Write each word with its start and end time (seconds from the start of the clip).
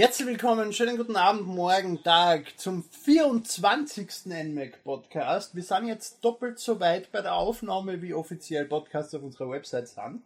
Herzlich 0.00 0.28
willkommen, 0.28 0.72
schönen 0.72 0.96
guten 0.96 1.14
Abend, 1.14 1.46
morgen, 1.46 2.02
Tag 2.02 2.58
zum 2.58 2.82
24. 2.84 4.08
NMAC 4.24 4.82
Podcast. 4.82 5.54
Wir 5.54 5.62
sind 5.62 5.88
jetzt 5.88 6.24
doppelt 6.24 6.58
so 6.58 6.80
weit 6.80 7.12
bei 7.12 7.20
der 7.20 7.34
Aufnahme, 7.34 8.00
wie 8.00 8.14
offiziell 8.14 8.64
Podcasts 8.64 9.14
auf 9.14 9.22
unserer 9.22 9.50
Website 9.50 9.88
sind. 9.88 10.22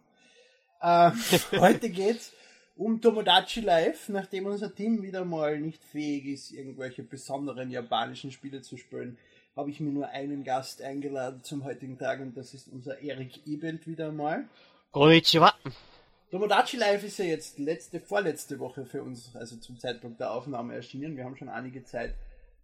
Äh, 0.79 1.11
heute 1.59 1.89
geht's 1.89 2.31
um 2.77 3.01
Tomodachi 3.01 3.59
Live, 3.59 4.07
nachdem 4.07 4.45
unser 4.45 4.73
Team 4.73 5.03
wieder 5.03 5.25
mal 5.25 5.59
nicht 5.59 5.83
fähig 5.83 6.25
ist, 6.27 6.51
irgendwelche 6.51 7.03
besonderen 7.03 7.69
japanischen 7.69 8.31
Spiele 8.31 8.61
zu 8.61 8.77
spielen, 8.77 9.17
habe 9.57 9.71
ich 9.71 9.81
mir 9.81 9.91
nur 9.91 10.07
einen 10.07 10.45
Gast 10.45 10.81
eingeladen 10.81 11.43
zum 11.43 11.65
heutigen 11.65 11.97
Tag 11.97 12.21
und 12.21 12.37
das 12.37 12.53
ist 12.53 12.69
unser 12.69 13.01
Erik 13.01 13.45
Ebelt 13.45 13.87
wieder 13.87 14.13
mal. 14.13 14.45
Konnichiwa. 14.93 15.53
Tomodachi 16.35 16.75
Live 16.75 17.05
ist 17.05 17.17
ja 17.17 17.23
jetzt 17.23 17.59
letzte, 17.59 18.01
vorletzte 18.01 18.59
Woche 18.59 18.85
für 18.85 19.01
uns, 19.01 19.33
also 19.37 19.55
zum 19.55 19.79
Zeitpunkt 19.79 20.19
der 20.19 20.33
Aufnahme 20.33 20.75
erschienen. 20.75 21.15
Wir 21.15 21.23
haben 21.23 21.37
schon 21.37 21.47
einige 21.47 21.85
Zeit 21.85 22.13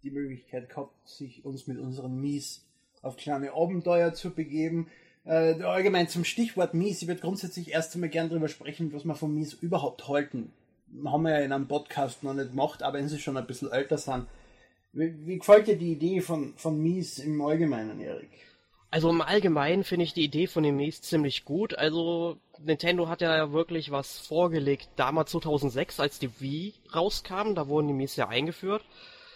die 0.04 0.12
Möglichkeit 0.12 0.68
gehabt, 0.68 0.92
sich 1.08 1.46
uns 1.46 1.68
mit 1.68 1.80
unseren 1.80 2.20
Mies 2.20 2.66
auf 3.02 3.16
kleine 3.16 3.54
Abenteuer 3.54 4.14
zu 4.14 4.32
begeben. 4.32 4.90
Äh, 5.24 5.64
allgemein 5.64 6.10
zum 6.10 6.26
Stichwort 6.26 6.74
Mies, 6.74 7.02
ich 7.02 7.08
würde 7.08 7.22
grundsätzlich 7.22 7.72
erst 7.72 7.96
einmal 7.96 8.10
gern 8.10 8.28
darüber 8.28 8.50
sprechen, 8.50 8.92
was 8.92 9.06
wir 9.06 9.16
von 9.16 9.34
Mies 9.34 9.54
überhaupt 9.54 10.06
halten. 10.10 10.52
Haben 11.06 11.24
wir 11.24 11.32
ja 11.32 11.46
in 11.46 11.54
einem 11.54 11.70
Podcast 11.70 12.24
noch 12.24 12.34
nicht 12.34 12.50
gemacht, 12.50 12.84
aber 12.84 12.98
wenn 12.98 13.08
sie 13.08 13.20
schon 13.20 13.38
ein 13.38 13.48
bisschen 13.48 13.72
älter 13.72 13.98
sind. 13.98 14.28
Wie, 14.92 15.16
wie 15.26 15.38
gefällt 15.38 15.68
dir 15.68 15.78
die 15.78 15.94
Idee 15.94 16.20
von, 16.20 16.56
von 16.58 16.78
Mies 16.78 17.20
im 17.20 17.42
Allgemeinen, 17.42 18.02
Erik? 18.02 18.32
Also 18.92 19.10
im 19.10 19.22
Allgemeinen 19.22 19.86
finde 19.86 20.04
ich 20.04 20.14
die 20.14 20.26
Idee 20.26 20.48
von 20.48 20.64
dem 20.64 20.76
Mies 20.76 21.02
ziemlich 21.02 21.46
gut. 21.46 21.78
Also 21.78 22.38
Nintendo 22.60 23.08
hat 23.08 23.22
ja 23.22 23.54
wirklich 23.54 23.90
was 23.90 24.20
vorgelegt. 24.20 24.90
Damals 24.98 25.32
2006, 25.32 26.02
als 26.02 26.20
die 26.20 26.42
Wii 26.42 26.74
rauskam, 26.94 27.56
da 27.56 27.70
wurden 27.70 27.88
die 27.88 27.94
Mies 27.94 28.18
ja 28.18 28.28
eingeführt. 28.28 28.84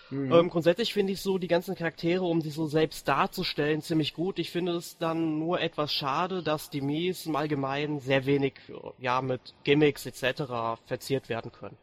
Mhm. 0.09 0.31
Ähm, 0.31 0.49
grundsätzlich 0.49 0.93
finde 0.93 1.13
ich 1.13 1.21
so 1.21 1.37
die 1.37 1.47
ganzen 1.47 1.73
Charaktere, 1.73 2.25
um 2.25 2.41
sie 2.41 2.49
so 2.49 2.67
selbst 2.67 3.07
darzustellen, 3.07 3.81
ziemlich 3.81 4.13
gut. 4.13 4.39
Ich 4.39 4.51
finde 4.51 4.73
es 4.73 4.97
dann 4.97 5.39
nur 5.39 5.61
etwas 5.61 5.93
schade, 5.93 6.43
dass 6.43 6.69
die 6.69 6.81
Mies 6.81 7.25
im 7.25 7.37
Allgemeinen 7.37 8.01
sehr 8.01 8.25
wenig 8.25 8.55
ja 8.99 9.21
mit 9.21 9.55
Gimmicks 9.63 10.05
etc. 10.05 10.81
verziert 10.85 11.29
werden 11.29 11.53
können. 11.53 11.77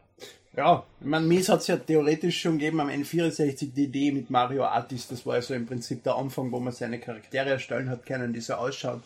Ja, 0.54 0.84
ich 1.00 1.06
meine, 1.06 1.26
Mies 1.26 1.48
hat 1.48 1.60
es 1.60 1.68
ja 1.68 1.78
theoretisch 1.78 2.42
schon 2.42 2.58
gegeben 2.58 2.80
am 2.80 2.90
N64 2.90 3.72
die 3.72 3.84
Idee 3.84 4.12
mit 4.12 4.28
Mario 4.28 4.64
Artist. 4.64 5.10
Das 5.10 5.24
war 5.24 5.36
ja 5.36 5.42
so 5.42 5.54
im 5.54 5.66
Prinzip 5.66 6.02
der 6.02 6.16
Anfang, 6.16 6.52
wo 6.52 6.60
man 6.60 6.74
seine 6.74 7.00
Charaktere 7.00 7.48
erstellen 7.48 7.88
hat 7.88 8.04
können, 8.04 8.34
die 8.34 8.40
so 8.40 8.54
ausschauen, 8.54 9.02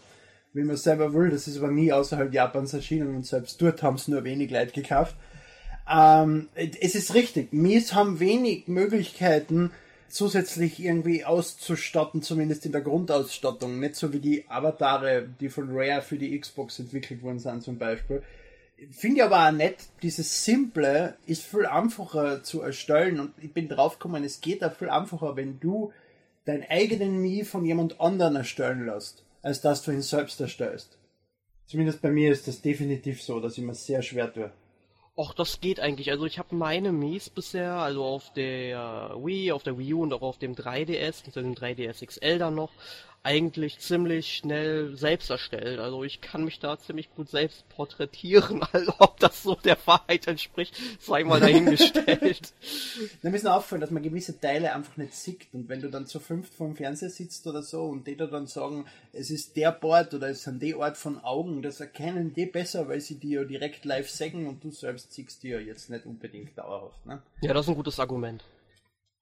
wie 0.55 0.64
man 0.64 0.77
selber 0.77 1.14
will. 1.14 1.30
Das 1.30 1.47
ist 1.47 1.58
aber 1.58 1.70
nie 1.70 1.92
außerhalb 1.92 2.34
Japans 2.34 2.75
erschienen 2.75 3.14
und 3.14 3.27
selbst 3.27 3.62
dort 3.62 3.80
haben 3.84 3.94
es 3.94 4.08
nur 4.08 4.25
wenig 4.25 4.50
Leute 4.50 4.72
gekauft. 4.72 5.14
Ähm, 5.88 6.48
es 6.56 6.97
ist 6.97 7.14
richtig, 7.14 7.53
Mies 7.53 7.94
haben 7.94 8.19
wenig 8.19 8.66
Möglichkeiten, 8.66 9.70
zusätzlich 10.08 10.83
irgendwie 10.83 11.25
auszustatten, 11.25 12.22
zumindest 12.22 12.66
in 12.66 12.72
der 12.72 12.81
Grundausstattung. 12.81 13.78
Nicht 13.78 13.94
so 13.94 14.12
wie 14.12 14.19
die 14.19 14.48
Avatare, 14.48 15.28
die 15.38 15.48
von 15.48 15.69
Rare 15.70 16.03
für 16.03 16.19
die 16.19 16.36
Xbox 16.36 16.81
entwickelt 16.81 17.22
worden 17.22 17.38
sind 17.38 17.62
zum 17.62 17.78
Beispiel 17.78 18.25
Finde 18.91 19.24
aber 19.24 19.48
auch 19.48 19.52
nett, 19.52 19.77
dieses 20.02 20.44
Simple 20.44 21.16
ist 21.27 21.42
viel 21.42 21.64
einfacher 21.64 22.42
zu 22.42 22.60
erstellen 22.60 23.20
und 23.20 23.32
ich 23.42 23.52
bin 23.52 23.69
draufgekommen, 23.69 24.22
es 24.22 24.42
geht 24.42 24.62
auch 24.62 24.74
viel 24.74 24.91
einfacher, 24.91 25.34
wenn 25.34 25.59
du 25.60 25.92
deinen 26.44 26.64
eigenen 26.69 27.19
Mii 27.19 27.44
von 27.44 27.64
jemand 27.64 28.00
anderen 28.00 28.37
erstellen 28.37 28.84
lässt, 28.84 29.25
als 29.42 29.62
dass 29.62 29.82
du 29.82 29.92
ihn 29.92 30.03
selbst 30.03 30.41
erstellst. 30.41 30.98
Zumindest 31.66 32.03
bei 32.03 32.10
mir 32.10 32.31
ist 32.31 32.47
das 32.48 32.60
definitiv 32.60 33.22
so, 33.22 33.41
dass 33.41 33.56
ich 33.56 33.64
mir 33.64 33.75
sehr 33.75 34.03
schwer 34.03 34.32
tue. 34.32 34.53
Och, 35.19 35.32
das 35.32 35.60
geht 35.62 35.81
eigentlich. 35.81 36.10
Also 36.10 36.26
ich 36.26 36.38
habe 36.38 36.54
meine 36.54 36.93
Mies 36.93 37.31
bisher, 37.31 37.72
also 37.72 38.04
auf 38.04 38.34
der 38.34 39.16
Wii, 39.16 39.53
auf 39.53 39.62
der 39.62 39.78
Wii 39.78 39.94
U 39.94 40.03
und 40.03 40.12
auch 40.12 40.20
auf 40.20 40.37
dem 40.37 40.54
3DS, 40.54 41.25
und 41.25 41.37
dem 41.37 41.54
3DS 41.54 42.04
XL 42.04 42.38
dann 42.38 42.54
noch, 42.54 42.70
eigentlich 43.26 43.81
ziemlich 43.81 44.37
schnell 44.37 44.97
selbst 44.97 45.31
erstellt. 45.31 45.81
Also 45.81 46.04
ich 46.04 46.20
kann 46.20 46.44
mich 46.44 46.60
da 46.60 46.78
ziemlich 46.78 47.12
gut 47.12 47.28
selbst 47.28 47.69
porträtieren. 47.69 48.64
Also 48.76 48.92
ob 48.98 49.19
das 49.20 49.42
so 49.42 49.54
der 49.54 49.78
Wahrheit 49.87 50.26
entspricht, 50.26 50.76
sei 51.00 51.25
mal 51.25 51.41
dahingestellt. 51.41 52.53
da 53.22 53.31
müssen 53.31 53.48
auffallen, 53.48 53.81
dass 53.81 53.91
man 53.91 54.03
gewisse 54.03 54.38
Teile 54.38 54.75
einfach 54.75 54.97
nicht 54.98 55.14
sieht. 55.14 55.47
Und 55.53 55.69
wenn 55.69 55.81
du 55.81 55.88
dann 55.88 56.06
zu 56.06 56.20
fünft 56.20 56.54
vom 56.54 56.76
Fernseher 56.76 57.09
sitzt 57.09 57.47
oder 57.47 57.62
so 57.62 57.84
und 57.84 58.06
die 58.06 58.16
da 58.16 58.26
dann 58.26 58.47
sagen, 58.47 58.84
es 59.12 59.31
ist 59.31 59.56
der 59.56 59.72
Bord 59.72 60.12
oder 60.14 60.28
es 60.28 60.43
sind 60.43 60.62
die 60.62 60.75
Art 60.75 60.97
von 60.97 61.19
Augen, 61.25 61.62
das 61.62 61.81
erkennen 61.81 62.34
die 62.34 62.47
besser, 62.47 62.88
weil 62.88 63.00
sie 63.00 63.16
die 63.16 63.31
ja 63.31 63.44
direkt 63.44 63.84
live 63.84 64.10
sehen 64.10 64.47
und 64.47 64.62
du 64.62 64.70
selbst 64.70 65.12
siehst 65.12 65.43
die 65.43 65.48
ja 65.48 65.58
jetzt 65.58 65.88
nicht 65.88 66.04
unbedingt 66.06 66.56
dauerhaft. 66.58 67.04
Ne? 67.06 67.22
Ja, 67.41 67.54
das 67.54 67.64
ist 67.64 67.70
ein 67.70 67.76
gutes 67.76 67.98
Argument. 67.98 68.44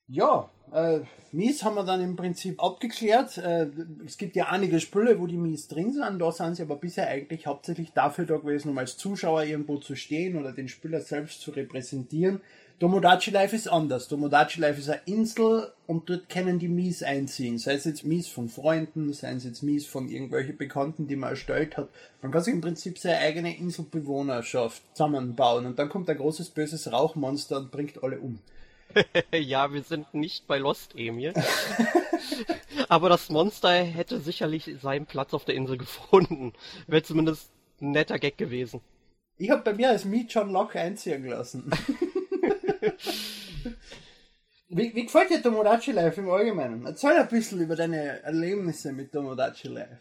Ja, 0.09 0.51
äh, 0.71 1.01
Mies 1.33 1.65
haben 1.65 1.77
wir 1.77 1.85
dann 1.85 2.03
im 2.03 2.15
Prinzip 2.15 2.63
abgeklärt. 2.63 3.39
Äh, 3.39 3.69
es 4.05 4.19
gibt 4.19 4.37
ja 4.37 4.49
einige 4.49 4.79
Spiele, 4.79 5.19
wo 5.19 5.27
die 5.27 5.39
Mies 5.39 5.67
drin 5.67 5.93
sind. 5.93 6.19
Da 6.19 6.31
sind 6.31 6.57
sie 6.57 6.63
aber 6.63 6.77
bisher 6.77 7.09
eigentlich 7.09 7.47
hauptsächlich 7.47 7.93
dafür 7.93 8.27
da 8.27 8.37
gewesen, 8.37 8.69
um 8.69 8.79
als 8.79 8.99
Zuschauer 8.99 9.45
irgendwo 9.45 9.79
zu 9.79 9.97
stehen 9.97 10.37
oder 10.37 10.53
den 10.53 10.69
Spieler 10.69 11.01
selbst 11.01 11.41
zu 11.41 11.53
repräsentieren. 11.53 12.43
Tomodachi 12.81 13.31
Life 13.31 13.57
ist 13.57 13.69
anders. 13.69 14.09
Tomodachi 14.09 14.61
Life 14.61 14.79
ist 14.79 14.91
eine 14.91 15.01
Insel 15.07 15.73
und 15.87 16.11
dort 16.11 16.29
können 16.29 16.59
die 16.59 16.69
Mies 16.69 17.03
einziehen. 17.03 17.57
Sei 17.57 17.75
es 17.75 17.85
jetzt 17.85 18.05
Mies 18.05 18.29
von 18.29 18.51
Freunden, 18.51 19.13
sei 19.15 19.33
es 19.33 19.45
jetzt 19.45 19.63
Mies 19.63 19.87
von 19.87 20.09
irgendwelchen 20.09 20.59
Bekannten, 20.59 21.07
die 21.07 21.17
man 21.17 21.31
erstellt 21.31 21.79
hat. 21.79 21.89
Man 22.21 22.31
kann 22.31 22.43
sich 22.43 22.53
im 22.53 22.61
Prinzip 22.61 22.99
seine 22.99 23.19
eigene 23.19 23.57
Inselbewohnerschaft 23.57 24.83
zusammenbauen 24.93 25.65
und 25.65 25.79
dann 25.79 25.89
kommt 25.89 26.11
ein 26.11 26.19
großes 26.19 26.51
böses 26.51 26.93
Rauchmonster 26.93 27.57
und 27.57 27.71
bringt 27.71 28.03
alle 28.03 28.19
um. 28.19 28.41
ja, 29.33 29.73
wir 29.73 29.83
sind 29.83 30.13
nicht 30.15 30.47
bei 30.47 30.59
Lost 30.59 30.95
Emil. 30.97 31.35
Aber 32.89 33.09
das 33.09 33.29
Monster 33.29 33.73
hätte 33.73 34.21
sicherlich 34.21 34.71
seinen 34.81 35.07
Platz 35.07 35.35
auf 35.35 35.45
der 35.45 35.55
Insel 35.55 35.79
gefunden. 35.79 36.53
Wäre 36.87 37.03
zumindest 37.03 37.51
ein 37.81 37.93
netter 37.93 38.19
Gag 38.19 38.39
gewesen. 38.39 38.81
Ich 39.37 39.51
habe 39.51 39.63
bei 39.63 39.73
mir 39.73 39.91
als 39.91 40.05
Meet 40.05 40.33
John 40.33 40.51
Locke 40.51 40.81
einziehen 40.81 41.27
lassen. 41.27 41.71
wie, 44.69 44.95
wie 44.95 45.05
gefällt 45.05 45.31
dir 45.31 45.43
Tomodachi 45.43 45.93
Life 45.93 46.21
im 46.21 46.31
Allgemeinen? 46.31 46.87
Erzähl 46.87 47.13
ein 47.13 47.29
bisschen 47.29 47.61
über 47.61 47.75
deine 47.75 48.23
Erlebnisse 48.23 48.93
mit 48.93 49.13
Tomodachi 49.13 49.69
Life. 49.69 49.99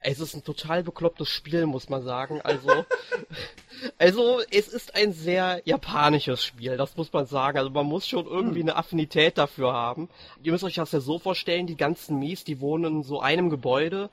Es 0.00 0.20
ist 0.20 0.34
ein 0.34 0.44
total 0.44 0.82
beklopptes 0.82 1.28
Spiel, 1.30 1.66
muss 1.66 1.88
man 1.88 2.02
sagen. 2.02 2.40
Also, 2.42 2.84
also 3.98 4.40
es 4.50 4.68
ist 4.68 4.94
ein 4.94 5.12
sehr 5.12 5.62
japanisches 5.64 6.42
Spiel, 6.44 6.76
das 6.76 6.96
muss 6.96 7.12
man 7.12 7.26
sagen. 7.26 7.58
Also 7.58 7.70
man 7.70 7.86
muss 7.86 8.06
schon 8.06 8.26
irgendwie 8.26 8.60
hm. 8.60 8.68
eine 8.68 8.76
Affinität 8.76 9.38
dafür 9.38 9.72
haben. 9.72 10.08
Ihr 10.42 10.52
müsst 10.52 10.64
euch 10.64 10.74
das 10.74 10.92
ja 10.92 11.00
so 11.00 11.18
vorstellen, 11.18 11.66
die 11.66 11.76
ganzen 11.76 12.18
Mies, 12.18 12.44
die 12.44 12.60
wohnen 12.60 12.96
in 12.96 13.02
so 13.02 13.20
einem 13.20 13.50
Gebäude. 13.50 14.10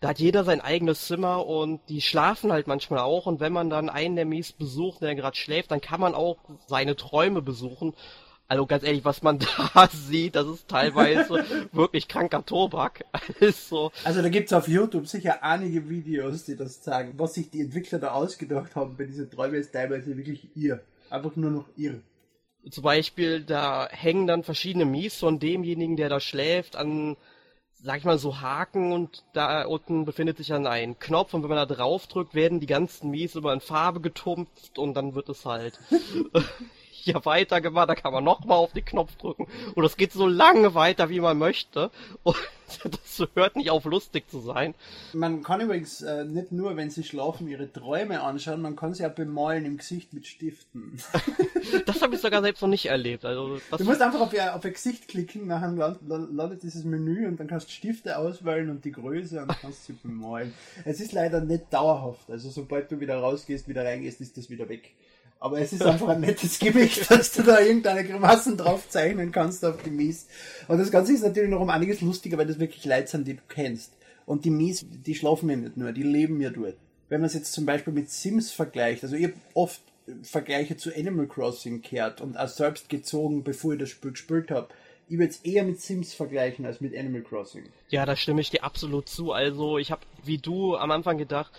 Da 0.00 0.08
hat 0.08 0.18
jeder 0.18 0.42
sein 0.42 0.60
eigenes 0.60 1.06
Zimmer 1.06 1.46
und 1.46 1.80
die 1.88 2.00
schlafen 2.00 2.50
halt 2.50 2.66
manchmal 2.66 2.98
auch. 3.00 3.26
Und 3.26 3.38
wenn 3.38 3.52
man 3.52 3.70
dann 3.70 3.88
einen 3.88 4.16
der 4.16 4.24
Mies 4.24 4.52
besucht, 4.52 5.00
der 5.00 5.14
gerade 5.14 5.36
schläft, 5.36 5.70
dann 5.70 5.80
kann 5.80 6.00
man 6.00 6.14
auch 6.14 6.38
seine 6.66 6.96
Träume 6.96 7.40
besuchen. 7.40 7.94
Also 8.48 8.66
ganz 8.66 8.84
ehrlich, 8.84 9.04
was 9.04 9.22
man 9.22 9.38
da 9.74 9.88
sieht, 9.90 10.36
das 10.36 10.46
ist 10.46 10.68
teilweise 10.68 11.44
wirklich 11.72 12.08
kranker 12.08 12.44
Tobak. 12.44 13.04
Also, 13.40 13.90
also 14.04 14.22
da 14.22 14.28
gibt's 14.28 14.52
auf 14.52 14.68
YouTube 14.68 15.06
sicher 15.08 15.42
einige 15.42 15.88
Videos, 15.88 16.44
die 16.44 16.56
das 16.56 16.82
zeigen. 16.82 17.14
Was 17.18 17.34
sich 17.34 17.50
die 17.50 17.60
Entwickler 17.60 17.98
da 17.98 18.12
ausgedacht 18.12 18.76
haben 18.76 18.96
bei 18.96 19.04
dieser 19.04 19.28
Träume 19.28 19.56
ist 19.56 19.72
teilweise 19.72 20.16
wirklich 20.16 20.48
ihr. 20.54 20.80
Einfach 21.10 21.34
nur 21.36 21.50
noch 21.50 21.66
ihr. 21.76 22.00
Zum 22.70 22.84
Beispiel, 22.84 23.42
da 23.42 23.88
hängen 23.90 24.26
dann 24.26 24.44
verschiedene 24.44 24.84
Mies 24.84 25.16
von 25.16 25.38
demjenigen, 25.40 25.96
der 25.96 26.08
da 26.08 26.20
schläft, 26.20 26.76
an, 26.76 27.16
sag 27.72 27.98
ich 27.98 28.04
mal, 28.04 28.18
so 28.18 28.40
Haken 28.40 28.92
und 28.92 29.24
da 29.32 29.64
unten 29.64 30.04
befindet 30.04 30.36
sich 30.36 30.48
dann 30.48 30.66
ein 30.66 30.98
Knopf 30.98 31.34
und 31.34 31.42
wenn 31.42 31.50
man 31.50 31.68
da 31.68 31.74
drauf 31.74 32.06
drückt, 32.06 32.34
werden 32.34 32.60
die 32.60 32.66
ganzen 32.66 33.10
Mies 33.10 33.34
immer 33.34 33.52
in 33.52 33.60
Farbe 33.60 34.00
getumpft 34.00 34.78
und 34.78 34.94
dann 34.94 35.14
wird 35.14 35.28
es 35.28 35.44
halt 35.44 35.80
hier 37.02 37.24
weitergemacht, 37.24 37.88
da 37.88 37.94
kann 37.94 38.12
man 38.12 38.24
nochmal 38.24 38.58
auf 38.58 38.72
den 38.72 38.84
Knopf 38.84 39.16
drücken. 39.16 39.46
Und 39.74 39.84
es 39.84 39.96
geht 39.96 40.12
so 40.12 40.26
lange 40.26 40.74
weiter, 40.74 41.08
wie 41.08 41.20
man 41.20 41.38
möchte. 41.38 41.90
Und 42.22 42.36
das 42.84 43.26
hört 43.34 43.56
nicht 43.56 43.70
auf, 43.70 43.84
lustig 43.84 44.30
zu 44.30 44.40
sein. 44.40 44.74
Man 45.12 45.42
kann 45.42 45.60
übrigens 45.60 46.02
äh, 46.02 46.24
nicht 46.24 46.52
nur, 46.52 46.76
wenn 46.76 46.90
sie 46.90 47.04
schlafen, 47.04 47.48
ihre 47.48 47.72
Träume 47.72 48.22
anschauen, 48.22 48.62
man 48.62 48.76
kann 48.76 48.94
sie 48.94 49.04
auch 49.06 49.12
bemalen 49.12 49.64
im 49.64 49.76
Gesicht 49.78 50.12
mit 50.12 50.26
Stiften. 50.26 50.98
das 51.86 52.02
habe 52.02 52.14
ich 52.14 52.20
sogar 52.20 52.42
selbst 52.42 52.62
noch 52.62 52.68
nicht 52.68 52.86
erlebt. 52.86 53.24
Also, 53.24 53.58
du 53.76 53.84
musst 53.84 54.00
einfach 54.00 54.20
auf 54.20 54.32
ihr, 54.32 54.54
auf 54.54 54.64
ihr 54.64 54.72
Gesicht 54.72 55.08
klicken, 55.08 55.46
nachher 55.46 55.96
landet 56.06 56.62
dieses 56.62 56.84
Menü 56.84 57.26
und 57.26 57.38
dann 57.38 57.46
kannst 57.46 57.68
du 57.68 57.72
Stifte 57.72 58.16
auswählen 58.18 58.70
und 58.70 58.84
die 58.84 58.92
Größe 58.92 59.42
und 59.42 59.48
kannst 59.60 59.86
sie 59.86 59.92
bemalen. 59.94 60.52
Es 60.84 61.00
ist 61.00 61.12
leider 61.12 61.40
nicht 61.40 61.72
dauerhaft. 61.72 62.30
Also 62.30 62.50
sobald 62.50 62.90
du 62.90 63.00
wieder 63.00 63.16
rausgehst, 63.16 63.68
wieder 63.68 63.84
reingehst, 63.84 64.20
ist 64.20 64.36
das 64.36 64.50
wieder 64.50 64.68
weg. 64.68 64.94
Aber 65.42 65.60
es 65.60 65.72
ist 65.72 65.82
einfach 65.82 66.08
ein 66.08 66.20
nettes 66.20 66.60
Gimmick, 66.60 67.04
dass 67.08 67.32
du 67.32 67.42
da 67.42 67.60
irgendeine 67.60 68.04
Grimassen 68.04 68.56
drauf 68.56 68.88
zeichnen 68.88 69.32
kannst 69.32 69.64
auf 69.64 69.82
die 69.82 69.90
Mies. 69.90 70.28
Und 70.68 70.78
das 70.78 70.92
Ganze 70.92 71.12
ist 71.12 71.24
natürlich 71.24 71.50
noch 71.50 71.60
um 71.60 71.68
einiges 71.68 72.00
lustiger, 72.00 72.38
weil 72.38 72.46
das 72.46 72.60
wirklich 72.60 72.84
Leute 72.84 73.08
sind, 73.08 73.26
die 73.26 73.34
du 73.34 73.42
kennst. 73.48 73.92
Und 74.24 74.44
die 74.44 74.50
Mies, 74.50 74.86
die 74.88 75.16
schlafen 75.16 75.50
ja 75.50 75.56
nicht 75.56 75.76
nur, 75.76 75.90
die 75.90 76.04
leben 76.04 76.40
ja 76.40 76.50
dort. 76.50 76.76
Wenn 77.08 77.20
man 77.20 77.26
es 77.26 77.34
jetzt 77.34 77.52
zum 77.52 77.66
Beispiel 77.66 77.92
mit 77.92 78.08
Sims 78.08 78.52
vergleicht, 78.52 79.02
also 79.02 79.16
ich 79.16 79.24
habe 79.24 79.34
oft 79.54 79.80
Sims-Vergleiche 80.06 80.76
zu 80.76 80.94
Animal 80.94 81.26
Crossing 81.26 81.82
kehrt 81.82 82.20
und 82.20 82.36
auch 82.36 82.48
selbst 82.48 82.88
gezogen, 82.88 83.44
bevor 83.44 83.72
ich 83.72 83.80
das 83.80 83.90
Spiel 83.90 84.12
gespielt 84.12 84.50
habe. 84.50 84.68
Ich 85.08 85.18
würde 85.18 85.30
es 85.30 85.40
eher 85.40 85.64
mit 85.64 85.80
Sims 85.80 86.14
vergleichen 86.14 86.64
als 86.64 86.80
mit 86.80 86.96
Animal 86.96 87.22
Crossing. 87.22 87.64
Ja, 87.88 88.06
da 88.06 88.16
stimme 88.16 88.40
ich 88.40 88.50
dir 88.50 88.64
absolut 88.64 89.08
zu. 89.08 89.32
Also 89.32 89.78
ich 89.78 89.90
habe, 89.90 90.02
wie 90.24 90.38
du 90.38 90.76
am 90.76 90.90
Anfang 90.90 91.18
gedacht, 91.18 91.52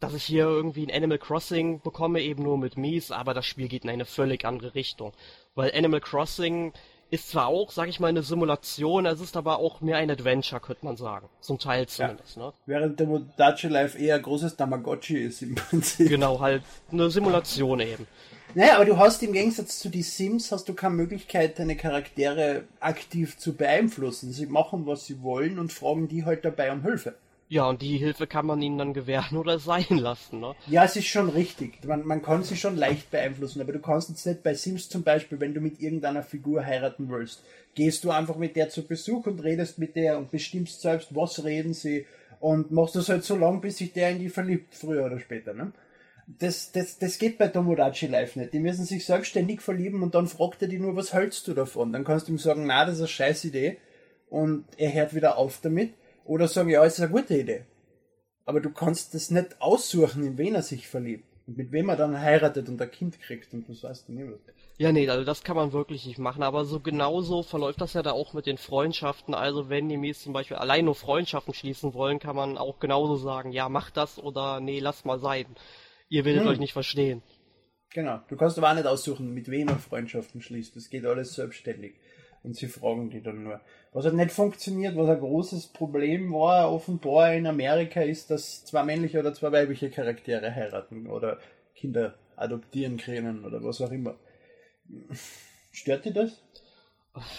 dass 0.00 0.14
ich 0.14 0.24
hier 0.24 0.44
irgendwie 0.44 0.86
ein 0.86 0.94
Animal 0.94 1.18
Crossing 1.18 1.80
bekomme, 1.82 2.20
eben 2.22 2.42
nur 2.42 2.58
mit 2.58 2.76
Mies, 2.76 3.10
aber 3.10 3.34
das 3.34 3.46
Spiel 3.46 3.68
geht 3.68 3.84
in 3.84 3.90
eine 3.90 4.06
völlig 4.06 4.44
andere 4.44 4.74
Richtung. 4.74 5.12
Weil 5.54 5.72
Animal 5.74 6.00
Crossing 6.00 6.72
ist 7.10 7.30
zwar 7.30 7.48
auch, 7.48 7.70
sag 7.70 7.88
ich 7.88 8.00
mal, 8.00 8.08
eine 8.08 8.22
Simulation, 8.22 9.04
es 9.04 9.20
ist 9.20 9.36
aber 9.36 9.58
auch 9.58 9.80
mehr 9.80 9.96
ein 9.96 10.10
Adventure, 10.10 10.60
könnte 10.60 10.84
man 10.84 10.96
sagen. 10.96 11.28
Zum 11.40 11.58
Teil 11.58 11.86
zumindest, 11.86 12.36
ja. 12.36 12.46
ne? 12.46 12.52
Während 12.66 13.00
der 13.00 13.06
Modachi 13.08 13.68
Life 13.68 13.98
eher 13.98 14.16
ein 14.16 14.22
großes 14.22 14.56
Tamagotchi 14.56 15.18
ist 15.18 15.42
im 15.42 15.54
Prinzip. 15.56 16.08
Genau, 16.08 16.40
halt 16.40 16.62
eine 16.90 17.10
Simulation 17.10 17.80
eben. 17.80 18.06
Naja, 18.54 18.76
aber 18.76 18.84
du 18.84 18.98
hast 18.98 19.22
im 19.22 19.32
Gegensatz 19.32 19.78
zu 19.78 19.88
die 19.88 20.02
Sims 20.02 20.50
hast 20.50 20.68
du 20.68 20.74
keine 20.74 20.94
Möglichkeit, 20.94 21.58
deine 21.58 21.76
Charaktere 21.76 22.64
aktiv 22.80 23.38
zu 23.38 23.54
beeinflussen. 23.54 24.32
Sie 24.32 24.46
machen, 24.46 24.86
was 24.86 25.06
sie 25.06 25.22
wollen 25.22 25.58
und 25.58 25.72
fragen 25.72 26.08
die 26.08 26.24
halt 26.24 26.44
dabei 26.44 26.72
um 26.72 26.82
Hilfe. 26.82 27.14
Ja, 27.50 27.68
und 27.68 27.82
die 27.82 27.98
Hilfe 27.98 28.28
kann 28.28 28.46
man 28.46 28.62
ihnen 28.62 28.78
dann 28.78 28.94
gewähren 28.94 29.36
oder 29.36 29.58
sein 29.58 29.84
lassen, 29.90 30.38
ne? 30.38 30.54
Ja, 30.68 30.84
es 30.84 30.94
ist 30.94 31.08
schon 31.08 31.28
richtig. 31.28 31.84
Man, 31.84 32.06
man 32.06 32.22
kann 32.22 32.44
sie 32.44 32.56
schon 32.56 32.76
leicht 32.76 33.10
beeinflussen, 33.10 33.60
aber 33.60 33.72
du 33.72 33.80
kannst 33.80 34.08
jetzt 34.08 34.24
nicht 34.24 34.44
bei 34.44 34.54
Sims 34.54 34.88
zum 34.88 35.02
Beispiel, 35.02 35.40
wenn 35.40 35.52
du 35.52 35.60
mit 35.60 35.80
irgendeiner 35.80 36.22
Figur 36.22 36.64
heiraten 36.64 37.08
willst, 37.08 37.42
gehst 37.74 38.04
du 38.04 38.12
einfach 38.12 38.36
mit 38.36 38.54
der 38.54 38.70
zu 38.70 38.86
Besuch 38.86 39.26
und 39.26 39.42
redest 39.42 39.80
mit 39.80 39.96
der 39.96 40.18
und 40.18 40.30
bestimmst 40.30 40.80
selbst, 40.80 41.12
was 41.16 41.42
reden 41.42 41.74
sie 41.74 42.06
und 42.38 42.70
machst 42.70 42.94
das 42.94 43.08
halt 43.08 43.24
so 43.24 43.34
lang, 43.34 43.60
bis 43.60 43.78
sich 43.78 43.92
der 43.92 44.10
in 44.10 44.20
die 44.20 44.28
verliebt, 44.28 44.72
früher 44.72 45.06
oder 45.06 45.18
später, 45.18 45.52
ne? 45.52 45.72
Das, 46.28 46.70
das, 46.70 47.00
das 47.00 47.18
geht 47.18 47.36
bei 47.36 47.48
Tomodachi 47.48 48.06
Live 48.06 48.36
nicht. 48.36 48.52
Die 48.52 48.60
müssen 48.60 48.84
sich 48.84 49.04
selbstständig 49.04 49.60
verlieben 49.60 50.04
und 50.04 50.14
dann 50.14 50.28
fragt 50.28 50.62
er 50.62 50.68
die 50.68 50.78
nur, 50.78 50.94
was 50.94 51.12
hältst 51.12 51.48
du 51.48 51.54
davon? 51.54 51.92
Dann 51.92 52.04
kannst 52.04 52.28
du 52.28 52.32
ihm 52.32 52.38
sagen, 52.38 52.66
na, 52.66 52.84
das 52.84 52.94
ist 52.94 53.00
eine 53.00 53.08
scheiß 53.08 53.44
Idee 53.46 53.78
und 54.28 54.66
er 54.76 54.94
hört 54.94 55.16
wieder 55.16 55.36
auf 55.36 55.58
damit 55.60 55.94
oder 56.30 56.46
sagen, 56.46 56.70
ja, 56.70 56.84
es 56.84 56.94
ist 56.94 57.00
eine 57.00 57.10
gute 57.10 57.36
Idee. 57.36 57.64
Aber 58.44 58.60
du 58.60 58.70
kannst 58.70 59.14
das 59.14 59.32
nicht 59.32 59.60
aussuchen, 59.60 60.24
in 60.24 60.38
wen 60.38 60.54
er 60.54 60.62
sich 60.62 60.86
verliebt. 60.86 61.24
Und 61.48 61.56
mit 61.56 61.72
wem 61.72 61.88
er 61.88 61.96
dann 61.96 62.20
heiratet 62.20 62.68
und 62.68 62.80
ein 62.80 62.90
Kind 62.90 63.20
kriegt 63.20 63.52
und 63.52 63.68
das 63.68 63.82
weißt 63.82 64.08
du 64.08 64.12
nicht. 64.12 64.38
Ja, 64.78 64.92
nee, 64.92 65.08
also 65.08 65.24
das 65.24 65.42
kann 65.42 65.56
man 65.56 65.72
wirklich 65.72 66.06
nicht 66.06 66.20
machen. 66.20 66.44
Aber 66.44 66.64
so 66.64 66.78
genauso 66.78 67.42
verläuft 67.42 67.80
das 67.80 67.94
ja 67.94 68.02
da 68.02 68.12
auch 68.12 68.32
mit 68.32 68.46
den 68.46 68.58
Freundschaften. 68.58 69.34
Also 69.34 69.68
wenn 69.68 69.88
die 69.88 69.96
Mies 69.96 70.22
zum 70.22 70.32
Beispiel 70.32 70.56
allein 70.56 70.84
nur 70.84 70.94
Freundschaften 70.94 71.52
schließen 71.52 71.94
wollen, 71.94 72.20
kann 72.20 72.36
man 72.36 72.56
auch 72.56 72.78
genauso 72.78 73.16
sagen, 73.16 73.50
ja, 73.50 73.68
mach 73.68 73.90
das 73.90 74.20
oder 74.20 74.60
nee, 74.60 74.78
lass 74.78 75.04
mal 75.04 75.18
sein. 75.18 75.46
Ihr 76.08 76.24
werdet 76.24 76.42
hm. 76.42 76.48
euch 76.48 76.58
nicht 76.60 76.74
verstehen. 76.74 77.22
Genau. 77.92 78.20
Du 78.28 78.36
kannst 78.36 78.56
aber 78.56 78.70
auch 78.70 78.74
nicht 78.76 78.86
aussuchen, 78.86 79.34
mit 79.34 79.50
wem 79.50 79.66
er 79.66 79.80
Freundschaften 79.80 80.40
schließt. 80.40 80.76
Das 80.76 80.90
geht 80.90 81.04
alles 81.04 81.34
selbstständig 81.34 81.94
und 82.42 82.56
sie 82.56 82.68
fragen 82.68 83.10
die 83.10 83.22
dann 83.22 83.44
nur. 83.44 83.60
Was 83.92 84.04
halt 84.04 84.14
nicht 84.14 84.30
funktioniert, 84.30 84.96
was 84.96 85.08
ein 85.08 85.20
großes 85.20 85.68
Problem 85.68 86.32
war, 86.32 86.72
offenbar 86.72 87.34
in 87.34 87.46
Amerika, 87.46 88.00
ist, 88.00 88.30
dass 88.30 88.64
zwei 88.64 88.84
männliche 88.84 89.18
oder 89.18 89.34
zwei 89.34 89.52
weibliche 89.52 89.90
Charaktere 89.90 90.54
heiraten 90.54 91.06
oder 91.06 91.38
Kinder 91.74 92.14
adoptieren 92.36 92.96
können 92.96 93.44
oder 93.44 93.62
was 93.62 93.80
auch 93.80 93.90
immer. 93.90 94.14
Stört 95.72 96.04
dir 96.04 96.12
das? 96.12 96.42